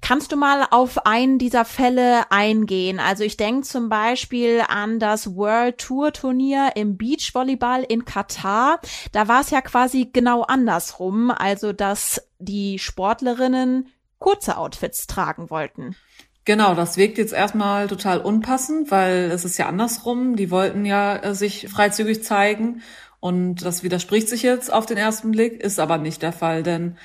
Kannst 0.00 0.32
du 0.32 0.36
mal 0.36 0.66
auf 0.70 1.06
einen 1.06 1.38
dieser 1.38 1.64
Fälle 1.64 2.30
eingehen? 2.30 2.98
Also 2.98 3.22
ich 3.22 3.36
denke 3.36 3.62
zum 3.62 3.88
Beispiel 3.88 4.62
an 4.66 4.98
das 4.98 5.36
World 5.36 5.78
Tour 5.78 6.12
Turnier 6.12 6.72
im 6.74 6.96
Beachvolleyball 6.96 7.84
in 7.84 8.04
Katar. 8.04 8.80
Da 9.12 9.28
war 9.28 9.40
es 9.40 9.50
ja 9.50 9.60
quasi 9.60 10.10
genau 10.12 10.42
andersrum, 10.42 11.30
also 11.30 11.72
dass 11.72 12.20
die 12.38 12.78
Sportlerinnen 12.78 13.88
kurze 14.18 14.56
Outfits 14.56 15.06
tragen 15.06 15.50
wollten. 15.50 15.96
Genau, 16.44 16.74
das 16.74 16.96
wirkt 16.98 17.16
jetzt 17.16 17.32
erstmal 17.32 17.88
total 17.88 18.20
unpassend, 18.20 18.90
weil 18.90 19.30
es 19.30 19.44
ist 19.46 19.56
ja 19.58 19.66
andersrum. 19.66 20.36
Die 20.36 20.50
wollten 20.50 20.84
ja 20.84 21.16
äh, 21.16 21.34
sich 21.34 21.68
freizügig 21.70 22.22
zeigen 22.22 22.82
und 23.20 23.64
das 23.64 23.82
widerspricht 23.82 24.28
sich 24.28 24.42
jetzt 24.42 24.70
auf 24.72 24.84
den 24.84 24.98
ersten 24.98 25.30
Blick, 25.30 25.62
ist 25.62 25.80
aber 25.80 25.96
nicht 25.96 26.20
der 26.22 26.32
Fall, 26.32 26.62
denn 26.62 26.96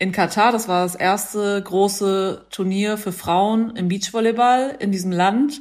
in 0.00 0.12
Katar, 0.12 0.52
das 0.52 0.68
war 0.68 0.84
das 0.84 0.94
erste 0.96 1.62
große 1.62 2.46
Turnier 2.50 2.98
für 2.98 3.12
Frauen 3.12 3.76
im 3.76 3.88
Beachvolleyball 3.88 4.76
in 4.80 4.90
diesem 4.92 5.12
Land 5.12 5.60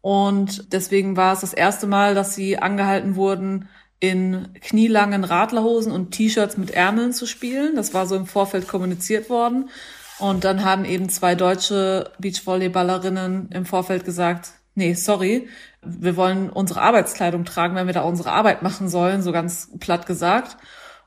und 0.00 0.72
deswegen 0.72 1.16
war 1.16 1.32
es 1.32 1.40
das 1.40 1.52
erste 1.52 1.88
Mal, 1.88 2.14
dass 2.14 2.36
sie 2.36 2.58
angehalten 2.58 3.16
wurden, 3.16 3.68
in 3.98 4.48
knielangen 4.60 5.24
Radlerhosen 5.24 5.90
und 5.90 6.12
T-Shirts 6.12 6.56
mit 6.58 6.70
Ärmeln 6.70 7.12
zu 7.12 7.26
spielen. 7.26 7.74
Das 7.74 7.94
war 7.94 8.06
so 8.06 8.14
im 8.14 8.26
Vorfeld 8.26 8.68
kommuniziert 8.68 9.30
worden. 9.30 9.70
Und 10.18 10.44
dann 10.44 10.64
haben 10.64 10.84
eben 10.84 11.08
zwei 11.08 11.34
deutsche 11.34 12.10
Beachvolleyballerinnen 12.18 13.50
im 13.50 13.66
Vorfeld 13.66 14.04
gesagt, 14.04 14.50
nee, 14.74 14.94
sorry, 14.94 15.48
wir 15.82 16.16
wollen 16.16 16.50
unsere 16.50 16.80
Arbeitskleidung 16.80 17.44
tragen, 17.44 17.74
wenn 17.74 17.86
wir 17.86 17.94
da 17.94 18.02
unsere 18.02 18.32
Arbeit 18.32 18.62
machen 18.62 18.88
sollen, 18.88 19.22
so 19.22 19.32
ganz 19.32 19.70
platt 19.78 20.06
gesagt. 20.06 20.56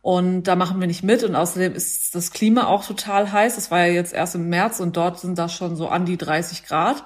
Und 0.01 0.43
da 0.43 0.55
machen 0.55 0.79
wir 0.79 0.87
nicht 0.87 1.03
mit. 1.03 1.23
Und 1.23 1.35
außerdem 1.35 1.73
ist 1.73 2.15
das 2.15 2.31
Klima 2.31 2.67
auch 2.67 2.85
total 2.85 3.31
heiß. 3.31 3.55
Das 3.55 3.71
war 3.71 3.79
ja 3.85 3.93
jetzt 3.93 4.13
erst 4.13 4.35
im 4.35 4.47
März 4.49 4.79
und 4.79 4.95
dort 4.95 5.19
sind 5.19 5.37
da 5.37 5.49
schon 5.49 5.75
so 5.75 5.87
an 5.87 6.05
die 6.05 6.17
30 6.17 6.65
Grad. 6.65 7.03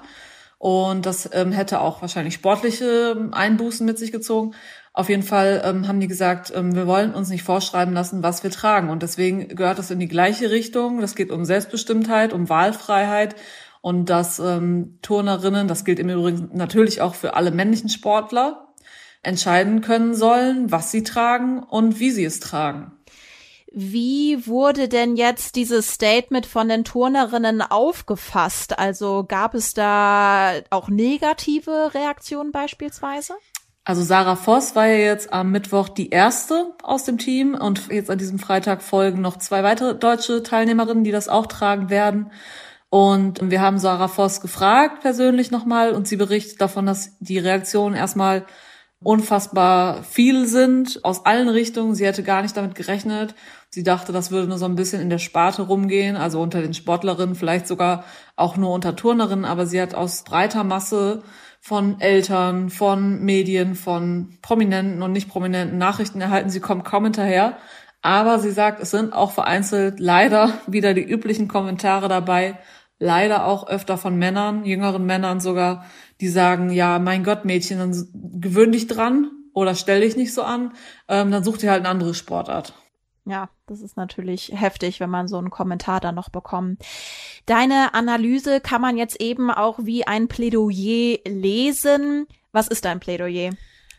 Und 0.58 1.04
das 1.04 1.28
ähm, 1.32 1.52
hätte 1.52 1.80
auch 1.80 2.00
wahrscheinlich 2.00 2.34
sportliche 2.34 3.30
Einbußen 3.32 3.84
mit 3.84 3.98
sich 3.98 4.12
gezogen. 4.12 4.54
Auf 4.96 5.08
jeden 5.08 5.24
Fall 5.24 5.60
ähm, 5.64 5.88
haben 5.88 5.98
die 5.98 6.06
gesagt, 6.06 6.52
ähm, 6.54 6.76
wir 6.76 6.86
wollen 6.86 7.14
uns 7.14 7.28
nicht 7.28 7.42
vorschreiben 7.42 7.92
lassen, 7.94 8.22
was 8.22 8.44
wir 8.44 8.50
tragen. 8.52 8.90
Und 8.90 9.02
deswegen 9.02 9.48
gehört 9.48 9.78
das 9.78 9.90
in 9.90 9.98
die 9.98 10.06
gleiche 10.06 10.52
Richtung. 10.52 11.00
Das 11.00 11.16
geht 11.16 11.32
um 11.32 11.44
Selbstbestimmtheit, 11.44 12.32
um 12.32 12.48
Wahlfreiheit 12.48 13.34
und 13.80 14.08
dass 14.08 14.38
ähm, 14.38 15.00
Turnerinnen, 15.02 15.66
das 15.66 15.84
gilt 15.84 15.98
im 15.98 16.08
Übrigen 16.08 16.50
natürlich 16.52 17.00
auch 17.00 17.16
für 17.16 17.34
alle 17.34 17.50
männlichen 17.50 17.88
Sportler, 17.88 18.68
entscheiden 19.24 19.80
können 19.80 20.14
sollen, 20.14 20.70
was 20.70 20.92
sie 20.92 21.02
tragen 21.02 21.64
und 21.64 21.98
wie 21.98 22.12
sie 22.12 22.24
es 22.24 22.38
tragen. 22.38 22.92
Wie 23.72 24.46
wurde 24.46 24.88
denn 24.88 25.16
jetzt 25.16 25.56
dieses 25.56 25.90
Statement 25.90 26.46
von 26.46 26.68
den 26.68 26.84
Turnerinnen 26.84 27.62
aufgefasst? 27.62 28.78
Also 28.78 29.24
gab 29.26 29.54
es 29.54 29.74
da 29.74 30.52
auch 30.70 30.88
negative 30.88 31.92
Reaktionen 31.94 32.52
beispielsweise? 32.52 33.34
Also 33.86 34.02
Sarah 34.02 34.36
Voss 34.36 34.74
war 34.74 34.86
ja 34.86 34.96
jetzt 34.96 35.30
am 35.32 35.50
Mittwoch 35.50 35.90
die 35.90 36.08
erste 36.08 36.72
aus 36.82 37.04
dem 37.04 37.18
Team 37.18 37.54
und 37.54 37.88
jetzt 37.88 38.10
an 38.10 38.16
diesem 38.16 38.38
Freitag 38.38 38.82
folgen 38.82 39.20
noch 39.20 39.36
zwei 39.36 39.62
weitere 39.62 39.94
deutsche 39.94 40.42
Teilnehmerinnen, 40.42 41.04
die 41.04 41.10
das 41.10 41.28
auch 41.28 41.46
tragen 41.46 41.90
werden. 41.90 42.30
Und 42.88 43.50
wir 43.50 43.60
haben 43.60 43.78
Sarah 43.78 44.08
Voss 44.08 44.40
gefragt 44.40 45.02
persönlich 45.02 45.50
nochmal 45.50 45.92
und 45.92 46.08
sie 46.08 46.16
berichtet 46.16 46.62
davon, 46.62 46.86
dass 46.86 47.18
die 47.18 47.38
Reaktionen 47.38 47.94
erstmal 47.94 48.46
unfassbar 49.02 50.02
viel 50.02 50.46
sind 50.46 51.04
aus 51.04 51.26
allen 51.26 51.50
Richtungen. 51.50 51.94
Sie 51.94 52.06
hätte 52.06 52.22
gar 52.22 52.40
nicht 52.40 52.56
damit 52.56 52.74
gerechnet. 52.74 53.34
Sie 53.68 53.82
dachte, 53.82 54.12
das 54.12 54.30
würde 54.30 54.48
nur 54.48 54.56
so 54.56 54.64
ein 54.64 54.76
bisschen 54.76 55.02
in 55.02 55.10
der 55.10 55.18
Sparte 55.18 55.62
rumgehen, 55.62 56.16
also 56.16 56.40
unter 56.40 56.62
den 56.62 56.72
Sportlerinnen, 56.72 57.34
vielleicht 57.34 57.66
sogar 57.66 58.04
auch 58.34 58.56
nur 58.56 58.72
unter 58.72 58.96
Turnerinnen, 58.96 59.44
aber 59.44 59.66
sie 59.66 59.82
hat 59.82 59.94
aus 59.94 60.22
breiter 60.22 60.64
Masse 60.64 61.22
von 61.64 61.98
Eltern, 61.98 62.68
von 62.68 63.24
Medien, 63.24 63.74
von 63.74 64.36
prominenten 64.42 65.00
und 65.00 65.12
nicht 65.12 65.30
prominenten 65.30 65.78
Nachrichten 65.78 66.20
erhalten. 66.20 66.50
Sie 66.50 66.60
kommt 66.60 66.84
kaum 66.84 67.04
hinterher. 67.04 67.56
Aber 68.02 68.38
sie 68.38 68.50
sagt, 68.50 68.82
es 68.82 68.90
sind 68.90 69.14
auch 69.14 69.30
vereinzelt 69.30 69.98
leider 69.98 70.52
wieder 70.66 70.92
die 70.92 71.02
üblichen 71.02 71.48
Kommentare 71.48 72.08
dabei. 72.08 72.58
Leider 72.98 73.46
auch 73.46 73.66
öfter 73.66 73.96
von 73.96 74.14
Männern, 74.16 74.66
jüngeren 74.66 75.06
Männern 75.06 75.40
sogar, 75.40 75.86
die 76.20 76.28
sagen, 76.28 76.68
ja, 76.68 76.98
mein 76.98 77.24
Gott, 77.24 77.46
Mädchen, 77.46 77.78
dann 77.78 78.40
gewöhn 78.42 78.72
dich 78.72 78.86
dran 78.86 79.30
oder 79.54 79.74
stell 79.74 80.02
dich 80.02 80.16
nicht 80.16 80.34
so 80.34 80.42
an, 80.42 80.74
ähm, 81.08 81.30
dann 81.30 81.44
such 81.44 81.56
dir 81.56 81.70
halt 81.70 81.80
eine 81.80 81.88
andere 81.88 82.12
Sportart. 82.12 82.74
Ja, 83.26 83.48
das 83.66 83.80
ist 83.80 83.96
natürlich 83.96 84.52
heftig, 84.54 85.00
wenn 85.00 85.08
man 85.08 85.28
so 85.28 85.38
einen 85.38 85.50
Kommentar 85.50 86.00
dann 86.00 86.14
noch 86.14 86.28
bekommt. 86.28 86.82
Deine 87.46 87.94
Analyse 87.94 88.60
kann 88.60 88.82
man 88.82 88.98
jetzt 88.98 89.20
eben 89.20 89.50
auch 89.50 89.78
wie 89.82 90.06
ein 90.06 90.28
Plädoyer 90.28 91.18
lesen. 91.24 92.26
Was 92.52 92.68
ist 92.68 92.84
dein 92.84 93.00
Plädoyer? 93.00 93.52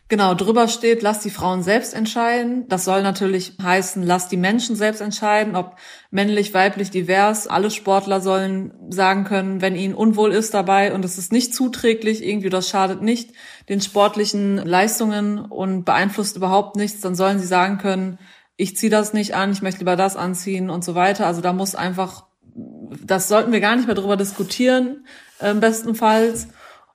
Genau, 0.08 0.36
drüber 0.36 0.68
steht, 0.68 1.02
lass 1.02 1.22
die 1.22 1.32
Frauen 1.32 1.64
selbst 1.64 1.96
entscheiden. 1.96 2.68
Das 2.68 2.86
soll 2.86 3.02
natürlich 3.02 3.54
heißen, 3.60 4.04
lass 4.04 4.28
die 4.30 4.38
Menschen 4.38 4.76
selbst 4.76 5.02
entscheiden, 5.02 5.56
ob 5.56 5.78
männlich, 6.12 6.54
weiblich, 6.54 6.92
divers. 6.92 7.48
Alle 7.48 7.72
Sportler 7.72 8.22
sollen 8.22 8.72
sagen 8.92 9.24
können, 9.24 9.62
wenn 9.62 9.76
ihnen 9.76 9.96
unwohl 9.96 10.32
ist 10.32 10.54
dabei 10.54 10.94
und 10.94 11.04
es 11.04 11.18
ist 11.18 11.32
nicht 11.32 11.56
zuträglich, 11.56 12.24
irgendwie 12.24 12.52
das 12.52 12.70
schadet 12.70 13.02
nicht 13.02 13.32
den 13.68 13.82
sportlichen 13.82 14.58
Leistungen 14.58 15.40
und 15.40 15.86
beeinflusst 15.86 16.38
überhaupt 16.38 16.76
nichts, 16.76 17.02
dann 17.02 17.16
sollen 17.16 17.40
sie 17.40 17.48
sagen 17.48 17.80
können, 17.80 18.20
ich 18.58 18.78
ziehe 18.78 18.90
das 18.90 19.14
nicht 19.14 19.36
an, 19.36 19.52
ich 19.52 19.62
möchte 19.62 19.80
lieber 19.80 19.96
das 19.96 20.16
anziehen 20.16 20.70
und 20.70 20.84
so 20.84 20.96
weiter. 20.96 21.28
Also 21.28 21.42
da 21.42 21.54
muss 21.54 21.76
einfach, 21.76 22.26
das 22.54 23.28
sollten 23.28 23.52
wir 23.52 23.60
gar 23.60 23.76
nicht 23.76 23.86
mehr 23.86 23.96
drüber 23.96 24.18
diskutieren, 24.18 25.06
äh, 25.40 25.54
bestenfalls. 25.54 26.48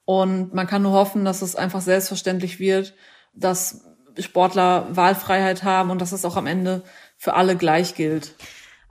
Und 0.05 0.55
man 0.55 0.67
kann 0.67 0.83
nur 0.83 0.93
hoffen, 0.93 1.25
dass 1.25 1.43
es 1.43 1.57
einfach 1.57 1.81
selbstverständlich 1.81 2.59
wird, 2.59 2.95
dass 3.35 3.85
Sportler 4.19 4.89
Wahlfreiheit 4.91 5.63
haben 5.63 5.91
und 5.91 6.01
dass 6.01 6.13
es 6.13 6.25
auch 6.25 6.37
am 6.37 6.47
Ende 6.47 6.83
für 7.17 7.35
alle 7.35 7.57
gleich 7.57 7.95
gilt. 7.95 8.35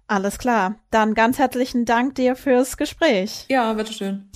Alles 0.08 0.40
klar. 0.40 0.76
Dann 0.92 1.14
ganz 1.14 1.38
herzlichen 1.38 1.86
Dank 1.86 2.16
dir 2.16 2.36
fürs 2.36 2.78
Gespräch. 2.78 3.46
Ja, 3.48 3.74
bitteschön. 3.74 4.30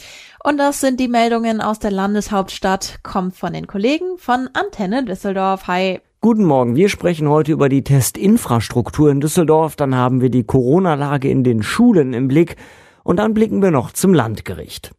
Und 0.44 0.58
das 0.58 0.82
sind 0.82 1.00
die 1.00 1.08
Meldungen 1.08 1.62
aus 1.62 1.80
der 1.80 1.90
Landeshauptstadt, 1.90 3.00
kommt 3.02 3.36
von 3.36 3.54
den 3.54 3.66
Kollegen 3.66 4.18
von 4.18 4.50
Antenne 4.54 5.04
Düsseldorf. 5.04 5.68
Hi. 5.68 6.02
Guten 6.24 6.46
Morgen, 6.46 6.78
wir 6.78 6.88
sprechen 6.88 7.28
heute 7.28 7.52
über 7.52 7.68
die 7.68 7.84
Testinfrastruktur 7.84 9.12
in 9.12 9.20
Düsseldorf, 9.20 9.76
dann 9.76 9.94
haben 9.94 10.22
wir 10.22 10.30
die 10.30 10.46
Corona-Lage 10.46 11.30
in 11.30 11.44
den 11.44 11.64
Schulen 11.64 12.14
im 12.14 12.30
Blick. 12.30 12.56
Und 13.04 13.18
dann 13.18 13.34
blicken 13.34 13.62
wir 13.62 13.72
noch 13.72 13.92
zum 13.92 14.14
Landgericht. 14.14 14.94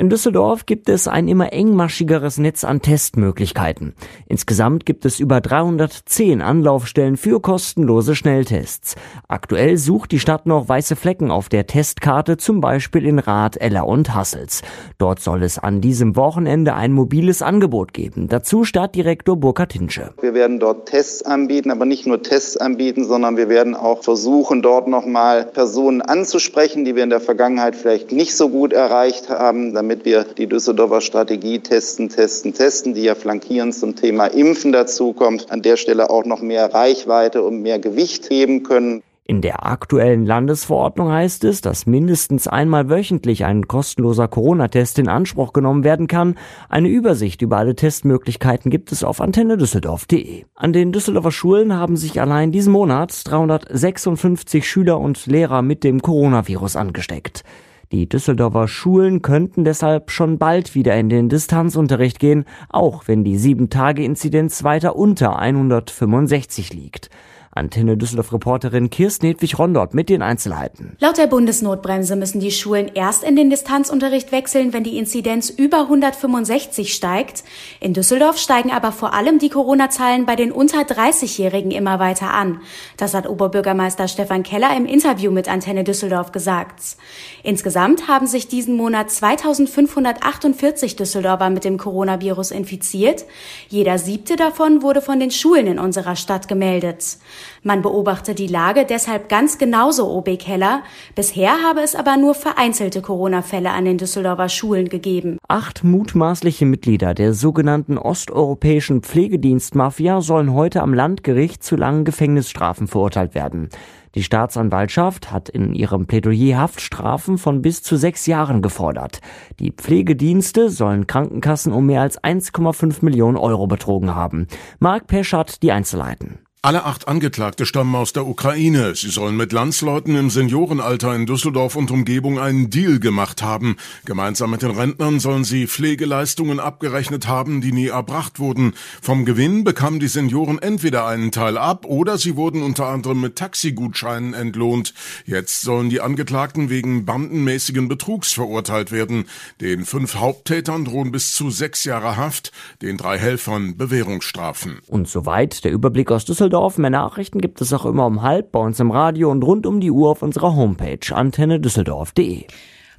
In 0.00 0.08
Düsseldorf 0.08 0.64
gibt 0.64 0.88
es 0.88 1.08
ein 1.08 1.28
immer 1.28 1.52
engmaschigeres 1.52 2.38
Netz 2.38 2.64
an 2.64 2.80
Testmöglichkeiten. 2.80 3.92
Insgesamt 4.28 4.86
gibt 4.86 5.04
es 5.04 5.20
über 5.20 5.42
310 5.42 6.40
Anlaufstellen 6.40 7.18
für 7.18 7.38
kostenlose 7.38 8.16
Schnelltests. 8.16 8.96
Aktuell 9.28 9.76
sucht 9.76 10.12
die 10.12 10.18
Stadt 10.18 10.46
noch 10.46 10.70
weiße 10.70 10.96
Flecken 10.96 11.30
auf 11.30 11.50
der 11.50 11.66
Testkarte, 11.66 12.38
zum 12.38 12.62
Beispiel 12.62 13.04
in 13.04 13.18
Rath, 13.18 13.60
Eller 13.60 13.86
und 13.86 14.14
Hassels. 14.14 14.62
Dort 14.96 15.20
soll 15.20 15.42
es 15.42 15.58
an 15.58 15.82
diesem 15.82 16.16
Wochenende 16.16 16.72
ein 16.72 16.92
mobiles 16.92 17.42
Angebot 17.42 17.92
geben. 17.92 18.26
Dazu 18.26 18.64
Stadtdirektor 18.64 19.36
Burkhard 19.36 19.74
Hinsche. 19.74 20.14
Wir 20.22 20.32
werden 20.32 20.60
dort 20.60 20.88
Tests 20.88 21.22
anbieten, 21.22 21.70
aber 21.70 21.84
nicht 21.84 22.06
nur 22.06 22.22
Tests 22.22 22.56
anbieten, 22.56 23.04
sondern 23.04 23.36
wir 23.36 23.50
werden 23.50 23.76
auch 23.76 24.02
versuchen, 24.02 24.62
dort 24.62 24.88
nochmal 24.88 25.44
Personen 25.44 26.00
anzusprechen, 26.00 26.86
die 26.86 26.96
wir 26.96 27.02
in 27.02 27.10
der 27.10 27.20
Vergangenheit 27.20 27.76
vielleicht 27.76 28.12
nicht 28.12 28.34
so 28.34 28.48
gut 28.48 28.72
erreicht 28.72 29.28
haben, 29.28 29.74
damit 29.74 29.89
wir 30.04 30.24
die 30.24 30.46
Düsseldorfer 30.46 31.00
Strategie 31.00 31.58
testen, 31.58 32.08
testen, 32.08 32.54
testen, 32.54 32.94
die 32.94 33.02
ja 33.02 33.14
flankierend 33.14 33.74
zum 33.74 33.96
Thema 33.96 34.26
Impfen 34.26 34.72
dazukommt, 34.72 35.50
an 35.50 35.62
der 35.62 35.76
Stelle 35.76 36.10
auch 36.10 36.24
noch 36.24 36.40
mehr 36.40 36.72
Reichweite 36.72 37.42
und 37.42 37.60
mehr 37.60 37.78
Gewicht 37.78 38.28
geben 38.28 38.62
können. 38.62 39.02
In 39.30 39.42
der 39.42 39.64
aktuellen 39.64 40.26
Landesverordnung 40.26 41.12
heißt 41.12 41.44
es, 41.44 41.60
dass 41.60 41.86
mindestens 41.86 42.48
einmal 42.48 42.90
wöchentlich 42.90 43.44
ein 43.44 43.68
kostenloser 43.68 44.26
Corona-Test 44.26 44.98
in 44.98 45.08
Anspruch 45.08 45.52
genommen 45.52 45.84
werden 45.84 46.08
kann. 46.08 46.36
Eine 46.68 46.88
Übersicht 46.88 47.40
über 47.40 47.58
alle 47.58 47.76
Testmöglichkeiten 47.76 48.72
gibt 48.72 48.90
es 48.90 49.04
auf 49.04 49.20
antennedüsseldorf.de. 49.20 50.46
An 50.56 50.72
den 50.72 50.90
Düsseldorfer 50.90 51.30
Schulen 51.30 51.76
haben 51.76 51.96
sich 51.96 52.20
allein 52.20 52.50
diesen 52.50 52.72
Monat 52.72 53.22
356 53.24 54.68
Schüler 54.68 54.98
und 54.98 55.24
Lehrer 55.26 55.62
mit 55.62 55.84
dem 55.84 56.02
Coronavirus 56.02 56.74
angesteckt. 56.74 57.44
Die 57.92 58.08
Düsseldorfer 58.08 58.68
Schulen 58.68 59.20
könnten 59.20 59.64
deshalb 59.64 60.12
schon 60.12 60.38
bald 60.38 60.76
wieder 60.76 60.96
in 60.96 61.08
den 61.08 61.28
Distanzunterricht 61.28 62.20
gehen, 62.20 62.44
auch 62.68 63.08
wenn 63.08 63.24
die 63.24 63.36
7-Tage-Inzidenz 63.36 64.62
weiter 64.62 64.94
unter 64.94 65.40
165 65.40 66.72
liegt. 66.72 67.10
Antenne 67.52 67.96
Düsseldorf-Reporterin 67.96 68.90
Kirsten 68.90 69.26
Hedwig-Rondort 69.26 69.92
mit 69.92 70.08
den 70.08 70.22
Einzelheiten. 70.22 70.96
Laut 71.00 71.18
der 71.18 71.26
Bundesnotbremse 71.26 72.14
müssen 72.14 72.38
die 72.38 72.52
Schulen 72.52 72.88
erst 72.94 73.24
in 73.24 73.34
den 73.34 73.50
Distanzunterricht 73.50 74.30
wechseln, 74.30 74.72
wenn 74.72 74.84
die 74.84 74.96
Inzidenz 74.96 75.50
über 75.50 75.80
165 75.80 76.94
steigt. 76.94 77.42
In 77.80 77.92
Düsseldorf 77.92 78.38
steigen 78.38 78.70
aber 78.70 78.92
vor 78.92 79.14
allem 79.14 79.40
die 79.40 79.48
Corona-Zahlen 79.48 80.26
bei 80.26 80.36
den 80.36 80.52
unter 80.52 80.82
30-Jährigen 80.82 81.72
immer 81.72 81.98
weiter 81.98 82.32
an. 82.32 82.60
Das 82.96 83.14
hat 83.14 83.28
Oberbürgermeister 83.28 84.06
Stefan 84.06 84.44
Keller 84.44 84.76
im 84.76 84.86
Interview 84.86 85.32
mit 85.32 85.48
Antenne 85.48 85.82
Düsseldorf 85.82 86.30
gesagt. 86.30 86.98
Insgesamt 87.42 88.06
haben 88.06 88.28
sich 88.28 88.46
diesen 88.46 88.76
Monat 88.76 89.10
2548 89.10 90.94
Düsseldorfer 90.94 91.50
mit 91.50 91.64
dem 91.64 91.78
Coronavirus 91.78 92.52
infiziert. 92.52 93.24
Jeder 93.68 93.98
siebte 93.98 94.36
davon 94.36 94.82
wurde 94.82 95.02
von 95.02 95.18
den 95.18 95.32
Schulen 95.32 95.66
in 95.66 95.78
unserer 95.80 96.14
Stadt 96.14 96.46
gemeldet. 96.46 97.18
Man 97.62 97.82
beobachte 97.82 98.34
die 98.34 98.46
Lage 98.46 98.84
deshalb 98.84 99.28
ganz 99.28 99.58
genauso, 99.58 100.10
OB 100.10 100.38
Keller. 100.38 100.82
Bisher 101.14 101.62
habe 101.62 101.80
es 101.80 101.94
aber 101.94 102.16
nur 102.16 102.34
vereinzelte 102.34 103.02
Corona-Fälle 103.02 103.70
an 103.70 103.84
den 103.84 103.98
Düsseldorfer 103.98 104.48
Schulen 104.48 104.88
gegeben. 104.88 105.38
Acht 105.48 105.84
mutmaßliche 105.84 106.66
Mitglieder 106.66 107.14
der 107.14 107.34
sogenannten 107.34 107.98
osteuropäischen 107.98 109.02
Pflegedienstmafia 109.02 110.20
sollen 110.20 110.54
heute 110.54 110.82
am 110.82 110.94
Landgericht 110.94 111.62
zu 111.62 111.76
langen 111.76 112.04
Gefängnisstrafen 112.04 112.86
verurteilt 112.86 113.34
werden. 113.34 113.68
Die 114.16 114.24
Staatsanwaltschaft 114.24 115.30
hat 115.30 115.48
in 115.48 115.72
ihrem 115.72 116.06
Plädoyer 116.06 116.58
Haftstrafen 116.58 117.38
von 117.38 117.62
bis 117.62 117.82
zu 117.82 117.96
sechs 117.96 118.26
Jahren 118.26 118.60
gefordert. 118.60 119.20
Die 119.60 119.70
Pflegedienste 119.70 120.68
sollen 120.68 121.06
Krankenkassen 121.06 121.72
um 121.72 121.86
mehr 121.86 122.02
als 122.02 122.20
1,5 122.20 123.04
Millionen 123.04 123.36
Euro 123.36 123.68
betrogen 123.68 124.14
haben. 124.14 124.48
Mark 124.80 125.06
Peschert 125.06 125.62
die 125.62 125.70
Einzelheiten. 125.70 126.40
Alle 126.62 126.84
acht 126.84 127.08
Angeklagte 127.08 127.64
stammen 127.64 127.94
aus 127.94 128.12
der 128.12 128.26
Ukraine. 128.26 128.94
Sie 128.94 129.08
sollen 129.08 129.34
mit 129.34 129.50
Landsleuten 129.50 130.14
im 130.14 130.28
Seniorenalter 130.28 131.14
in 131.14 131.24
Düsseldorf 131.24 131.74
und 131.74 131.90
Umgebung 131.90 132.38
einen 132.38 132.68
Deal 132.68 133.00
gemacht 133.00 133.42
haben. 133.42 133.78
Gemeinsam 134.04 134.50
mit 134.50 134.60
den 134.60 134.72
Rentnern 134.72 135.20
sollen 135.20 135.44
sie 135.44 135.66
Pflegeleistungen 135.66 136.60
abgerechnet 136.60 137.26
haben, 137.26 137.62
die 137.62 137.72
nie 137.72 137.86
erbracht 137.86 138.40
wurden. 138.40 138.74
Vom 139.00 139.24
Gewinn 139.24 139.64
bekamen 139.64 140.00
die 140.00 140.08
Senioren 140.08 140.58
entweder 140.58 141.06
einen 141.06 141.32
Teil 141.32 141.56
ab 141.56 141.86
oder 141.86 142.18
sie 142.18 142.36
wurden 142.36 142.62
unter 142.62 142.88
anderem 142.88 143.22
mit 143.22 143.36
Taxigutscheinen 143.36 144.34
entlohnt. 144.34 144.92
Jetzt 145.24 145.62
sollen 145.62 145.88
die 145.88 146.02
Angeklagten 146.02 146.68
wegen 146.68 147.06
bandenmäßigen 147.06 147.88
Betrugs 147.88 148.34
verurteilt 148.34 148.92
werden. 148.92 149.24
Den 149.62 149.86
fünf 149.86 150.16
Haupttätern 150.16 150.84
drohen 150.84 151.10
bis 151.10 151.32
zu 151.32 151.48
sechs 151.48 151.84
Jahre 151.84 152.18
Haft, 152.18 152.52
den 152.82 152.98
drei 152.98 153.16
Helfern 153.16 153.78
Bewährungsstrafen. 153.78 154.80
Und 154.88 155.08
soweit 155.08 155.64
der 155.64 155.72
Überblick 155.72 156.10
aus 156.10 156.26
Düsseldorf. 156.26 156.49
Düsseldorf. 156.50 156.78
Mehr 156.78 156.90
Nachrichten 156.90 157.40
gibt 157.40 157.60
es 157.60 157.72
auch 157.72 157.86
immer 157.86 158.06
um 158.06 158.22
halb 158.22 158.50
bei 158.50 158.58
uns 158.58 158.80
im 158.80 158.90
Radio 158.90 159.30
und 159.30 159.42
rund 159.44 159.66
um 159.66 159.80
die 159.80 159.92
Uhr 159.92 160.10
auf 160.10 160.22
unserer 160.22 160.56
Homepage 160.56 161.14
antennedüsseldorf.de. 161.14 162.46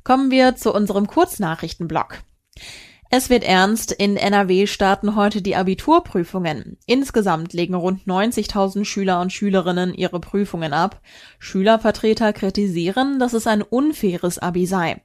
Kommen 0.05 0.31
wir 0.31 0.55
zu 0.55 0.73
unserem 0.73 1.05
Kurznachrichtenblock. 1.05 2.19
Es 3.13 3.29
wird 3.29 3.43
ernst. 3.43 3.91
In 3.91 4.15
NRW 4.15 4.67
starten 4.67 5.17
heute 5.17 5.41
die 5.41 5.57
Abiturprüfungen. 5.57 6.77
Insgesamt 6.85 7.51
legen 7.51 7.73
rund 7.73 8.05
90.000 8.07 8.85
Schüler 8.85 9.19
und 9.19 9.33
Schülerinnen 9.33 9.93
ihre 9.93 10.21
Prüfungen 10.21 10.71
ab. 10.71 11.01
Schülervertreter 11.37 12.31
kritisieren, 12.31 13.19
dass 13.19 13.33
es 13.33 13.47
ein 13.47 13.63
unfaires 13.63 14.39
Abi 14.39 14.65
sei. 14.65 15.01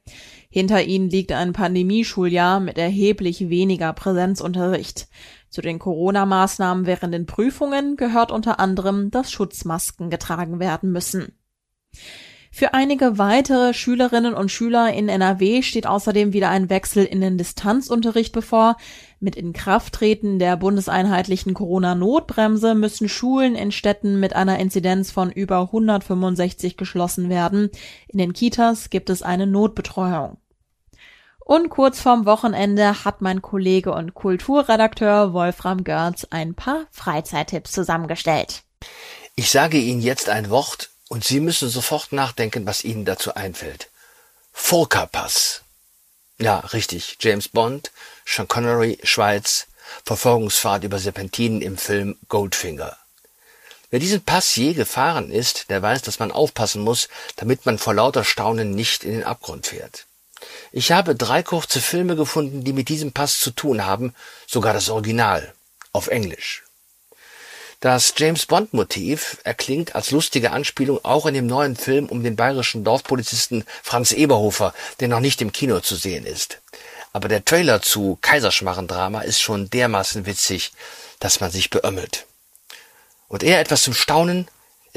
Hinter 0.49 0.85
ihnen 0.85 1.09
liegt 1.09 1.33
ein 1.33 1.51
Pandemieschuljahr 1.51 2.61
mit 2.61 2.77
erheblich 2.77 3.49
weniger 3.49 3.91
Präsenzunterricht. 3.91 5.09
Zu 5.49 5.61
den 5.61 5.79
Corona-Maßnahmen 5.79 6.85
während 6.85 7.13
den 7.13 7.25
Prüfungen 7.25 7.95
gehört 7.95 8.31
unter 8.31 8.59
anderem, 8.59 9.11
dass 9.11 9.31
Schutzmasken 9.31 10.09
getragen 10.09 10.59
werden 10.59 10.91
müssen. 10.91 11.33
Für 12.51 12.73
einige 12.73 13.17
weitere 13.19 13.73
Schülerinnen 13.73 14.33
und 14.33 14.51
Schüler 14.51 14.91
in 14.91 15.09
NRW 15.09 15.61
steht 15.61 15.85
außerdem 15.85 16.33
wieder 16.33 16.49
ein 16.49 16.71
Wechsel 16.71 17.05
in 17.05 17.21
den 17.21 17.37
Distanzunterricht 17.37 18.33
bevor. 18.33 18.77
Mit 19.19 19.35
Inkrafttreten 19.35 20.39
der 20.39 20.57
bundeseinheitlichen 20.57 21.53
Corona-Notbremse 21.53 22.73
müssen 22.73 23.09
Schulen 23.09 23.55
in 23.55 23.71
Städten 23.71 24.19
mit 24.19 24.35
einer 24.35 24.59
Inzidenz 24.59 25.11
von 25.11 25.31
über 25.31 25.61
165 25.61 26.77
geschlossen 26.77 27.29
werden. 27.29 27.69
In 28.07 28.17
den 28.17 28.33
Kitas 28.33 28.89
gibt 28.89 29.09
es 29.09 29.21
eine 29.21 29.45
Notbetreuung. 29.45 30.37
Und 31.47 31.69
kurz 31.69 32.01
vorm 32.01 32.25
Wochenende 32.25 33.05
hat 33.05 33.21
mein 33.21 33.41
Kollege 33.41 33.93
und 33.93 34.13
Kulturredakteur 34.13 35.31
Wolfram 35.31 35.85
Görz 35.85 36.27
ein 36.29 36.55
paar 36.55 36.87
Freizeittipps 36.91 37.71
zusammengestellt. 37.71 38.63
Ich 39.35 39.49
sage 39.49 39.77
Ihnen 39.77 40.01
jetzt 40.01 40.27
ein 40.27 40.49
Wort 40.49 40.89
und 41.07 41.23
Sie 41.23 41.39
müssen 41.39 41.69
sofort 41.69 42.11
nachdenken, 42.11 42.65
was 42.65 42.83
Ihnen 42.83 43.05
dazu 43.05 43.33
einfällt. 43.35 43.89
Volkerpass. 44.51 45.61
Ja, 46.37 46.59
richtig. 46.59 47.15
James 47.21 47.47
Bond, 47.47 47.91
Sean 48.25 48.49
Connery, 48.49 48.99
Schweiz, 49.03 49.67
Verfolgungsfahrt 50.03 50.83
über 50.83 50.99
Serpentinen 50.99 51.61
im 51.61 51.77
Film 51.77 52.17
Goldfinger. 52.27 52.97
Wer 53.89 53.99
diesen 54.01 54.21
Pass 54.21 54.53
je 54.57 54.73
gefahren 54.73 55.31
ist, 55.31 55.69
der 55.69 55.81
weiß, 55.81 56.01
dass 56.01 56.19
man 56.19 56.33
aufpassen 56.33 56.81
muss, 56.81 57.07
damit 57.37 57.65
man 57.65 57.77
vor 57.77 57.93
lauter 57.93 58.25
Staunen 58.25 58.71
nicht 58.71 59.05
in 59.05 59.13
den 59.13 59.23
Abgrund 59.23 59.67
fährt. 59.67 60.06
Ich 60.71 60.91
habe 60.91 61.15
drei 61.15 61.43
kurze 61.43 61.81
Filme 61.81 62.15
gefunden, 62.15 62.63
die 62.63 62.73
mit 62.73 62.89
diesem 62.89 63.11
Pass 63.11 63.39
zu 63.39 63.51
tun 63.51 63.85
haben, 63.85 64.13
sogar 64.45 64.73
das 64.73 64.89
Original, 64.89 65.53
auf 65.93 66.07
Englisch. 66.07 66.63
Das 67.79 68.15
James 68.17 68.47
Bond 68.47 68.73
Motiv 68.73 69.37
erklingt 69.43 69.93
als 69.93 70.09
lustige 70.09 70.51
Anspielung 70.51 71.05
auch 71.05 71.27
in 71.27 71.35
dem 71.35 71.45
neuen 71.45 71.75
Film 71.75 72.07
um 72.07 72.23
den 72.23 72.35
bayerischen 72.35 72.83
Dorfpolizisten 72.83 73.65
Franz 73.83 74.11
Eberhofer, 74.13 74.73
der 74.99 75.07
noch 75.09 75.19
nicht 75.19 75.41
im 75.41 75.51
Kino 75.51 75.79
zu 75.79 75.95
sehen 75.95 76.25
ist. 76.25 76.59
Aber 77.13 77.27
der 77.27 77.45
Trailer 77.45 77.81
zu 77.81 78.17
Kaiserschmarrendrama 78.21 79.21
ist 79.21 79.41
schon 79.41 79.69
dermaßen 79.69 80.25
witzig, 80.25 80.71
dass 81.19 81.39
man 81.39 81.51
sich 81.51 81.69
beömmelt. 81.69 82.25
Und 83.27 83.43
eher 83.43 83.59
etwas 83.59 83.83
zum 83.83 83.93
Staunen 83.93 84.47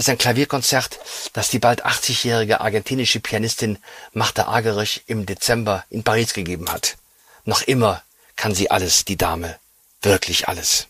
ist 0.01 0.09
ein 0.09 0.19
Klavierkonzert, 0.19 0.99
das 1.35 1.51
die 1.51 1.59
bald 1.59 1.85
80-jährige 1.85 2.63
argentinische 2.63 3.21
Pianistin 3.21 3.79
Marta 4.15 4.49
Agerich 4.49 5.03
im 5.07 5.27
Dezember 5.27 5.85
in 5.91 6.03
Paris 6.03 6.33
gegeben 6.33 6.73
hat. 6.73 6.97
Noch 7.45 7.63
immer 7.63 8.03
kann 8.35 8.55
sie 8.55 8.71
alles, 8.71 9.05
die 9.05 9.19
Dame. 9.19 9.57
Wirklich 10.01 10.49
alles. 10.49 10.87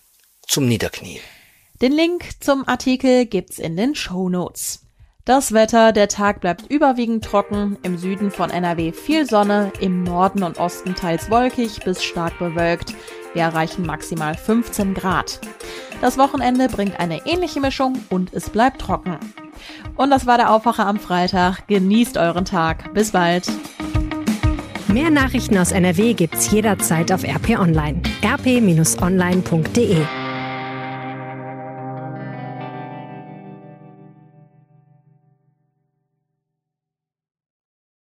Zum 0.47 0.69
Niederknien. 0.69 1.21
Den 1.83 1.93
Link 1.93 2.25
zum 2.41 2.69
Artikel 2.69 3.27
gibt's 3.27 3.59
in 3.59 3.77
den 3.77 3.97
Show 3.97 4.29
Notes. 4.29 4.81
Das 5.25 5.53
Wetter, 5.53 5.93
der 5.93 6.09
Tag 6.09 6.41
bleibt 6.41 6.71
überwiegend 6.71 7.25
trocken, 7.25 7.79
im 7.83 7.99
Süden 7.99 8.31
von 8.31 8.51
NRW 8.51 8.93
viel 8.93 9.27
Sonne, 9.29 9.73
im 9.81 10.05
Norden 10.05 10.45
und 10.45 10.59
Osten 10.59 10.95
teils 10.95 11.31
wolkig 11.31 11.81
bis 11.81 12.05
stark 12.05 12.39
bewölkt. 12.39 12.95
Wir 13.35 13.43
erreichen 13.43 13.87
maximal 13.87 14.35
15 14.35 14.95
Grad. 14.95 15.41
Das 16.01 16.19
Wochenende 16.19 16.69
bringt 16.69 16.99
eine 16.99 17.27
ähnliche 17.27 17.61
Mischung 17.61 17.99
und 18.09 18.33
es 18.33 18.51
bleibt 18.51 18.81
trocken. 18.81 19.19
Und 19.97 20.11
das 20.11 20.27
war 20.27 20.39
der 20.39 20.51
Aufwacher 20.51 20.87
am 20.87 20.99
Freitag. 20.99 21.67
Genießt 21.69 22.17
euren 22.17 22.45
Tag. 22.45 22.93
Bis 22.95 23.13
bald. 23.13 23.47
Mehr 24.89 25.11
Nachrichten 25.11 25.57
aus 25.59 25.71
NRW 25.73 26.15
gibt's 26.15 26.51
jederzeit 26.51 27.13
auf 27.13 27.23
RP 27.23 27.59
Online. 27.59 28.03
rp-online.de 28.25 30.07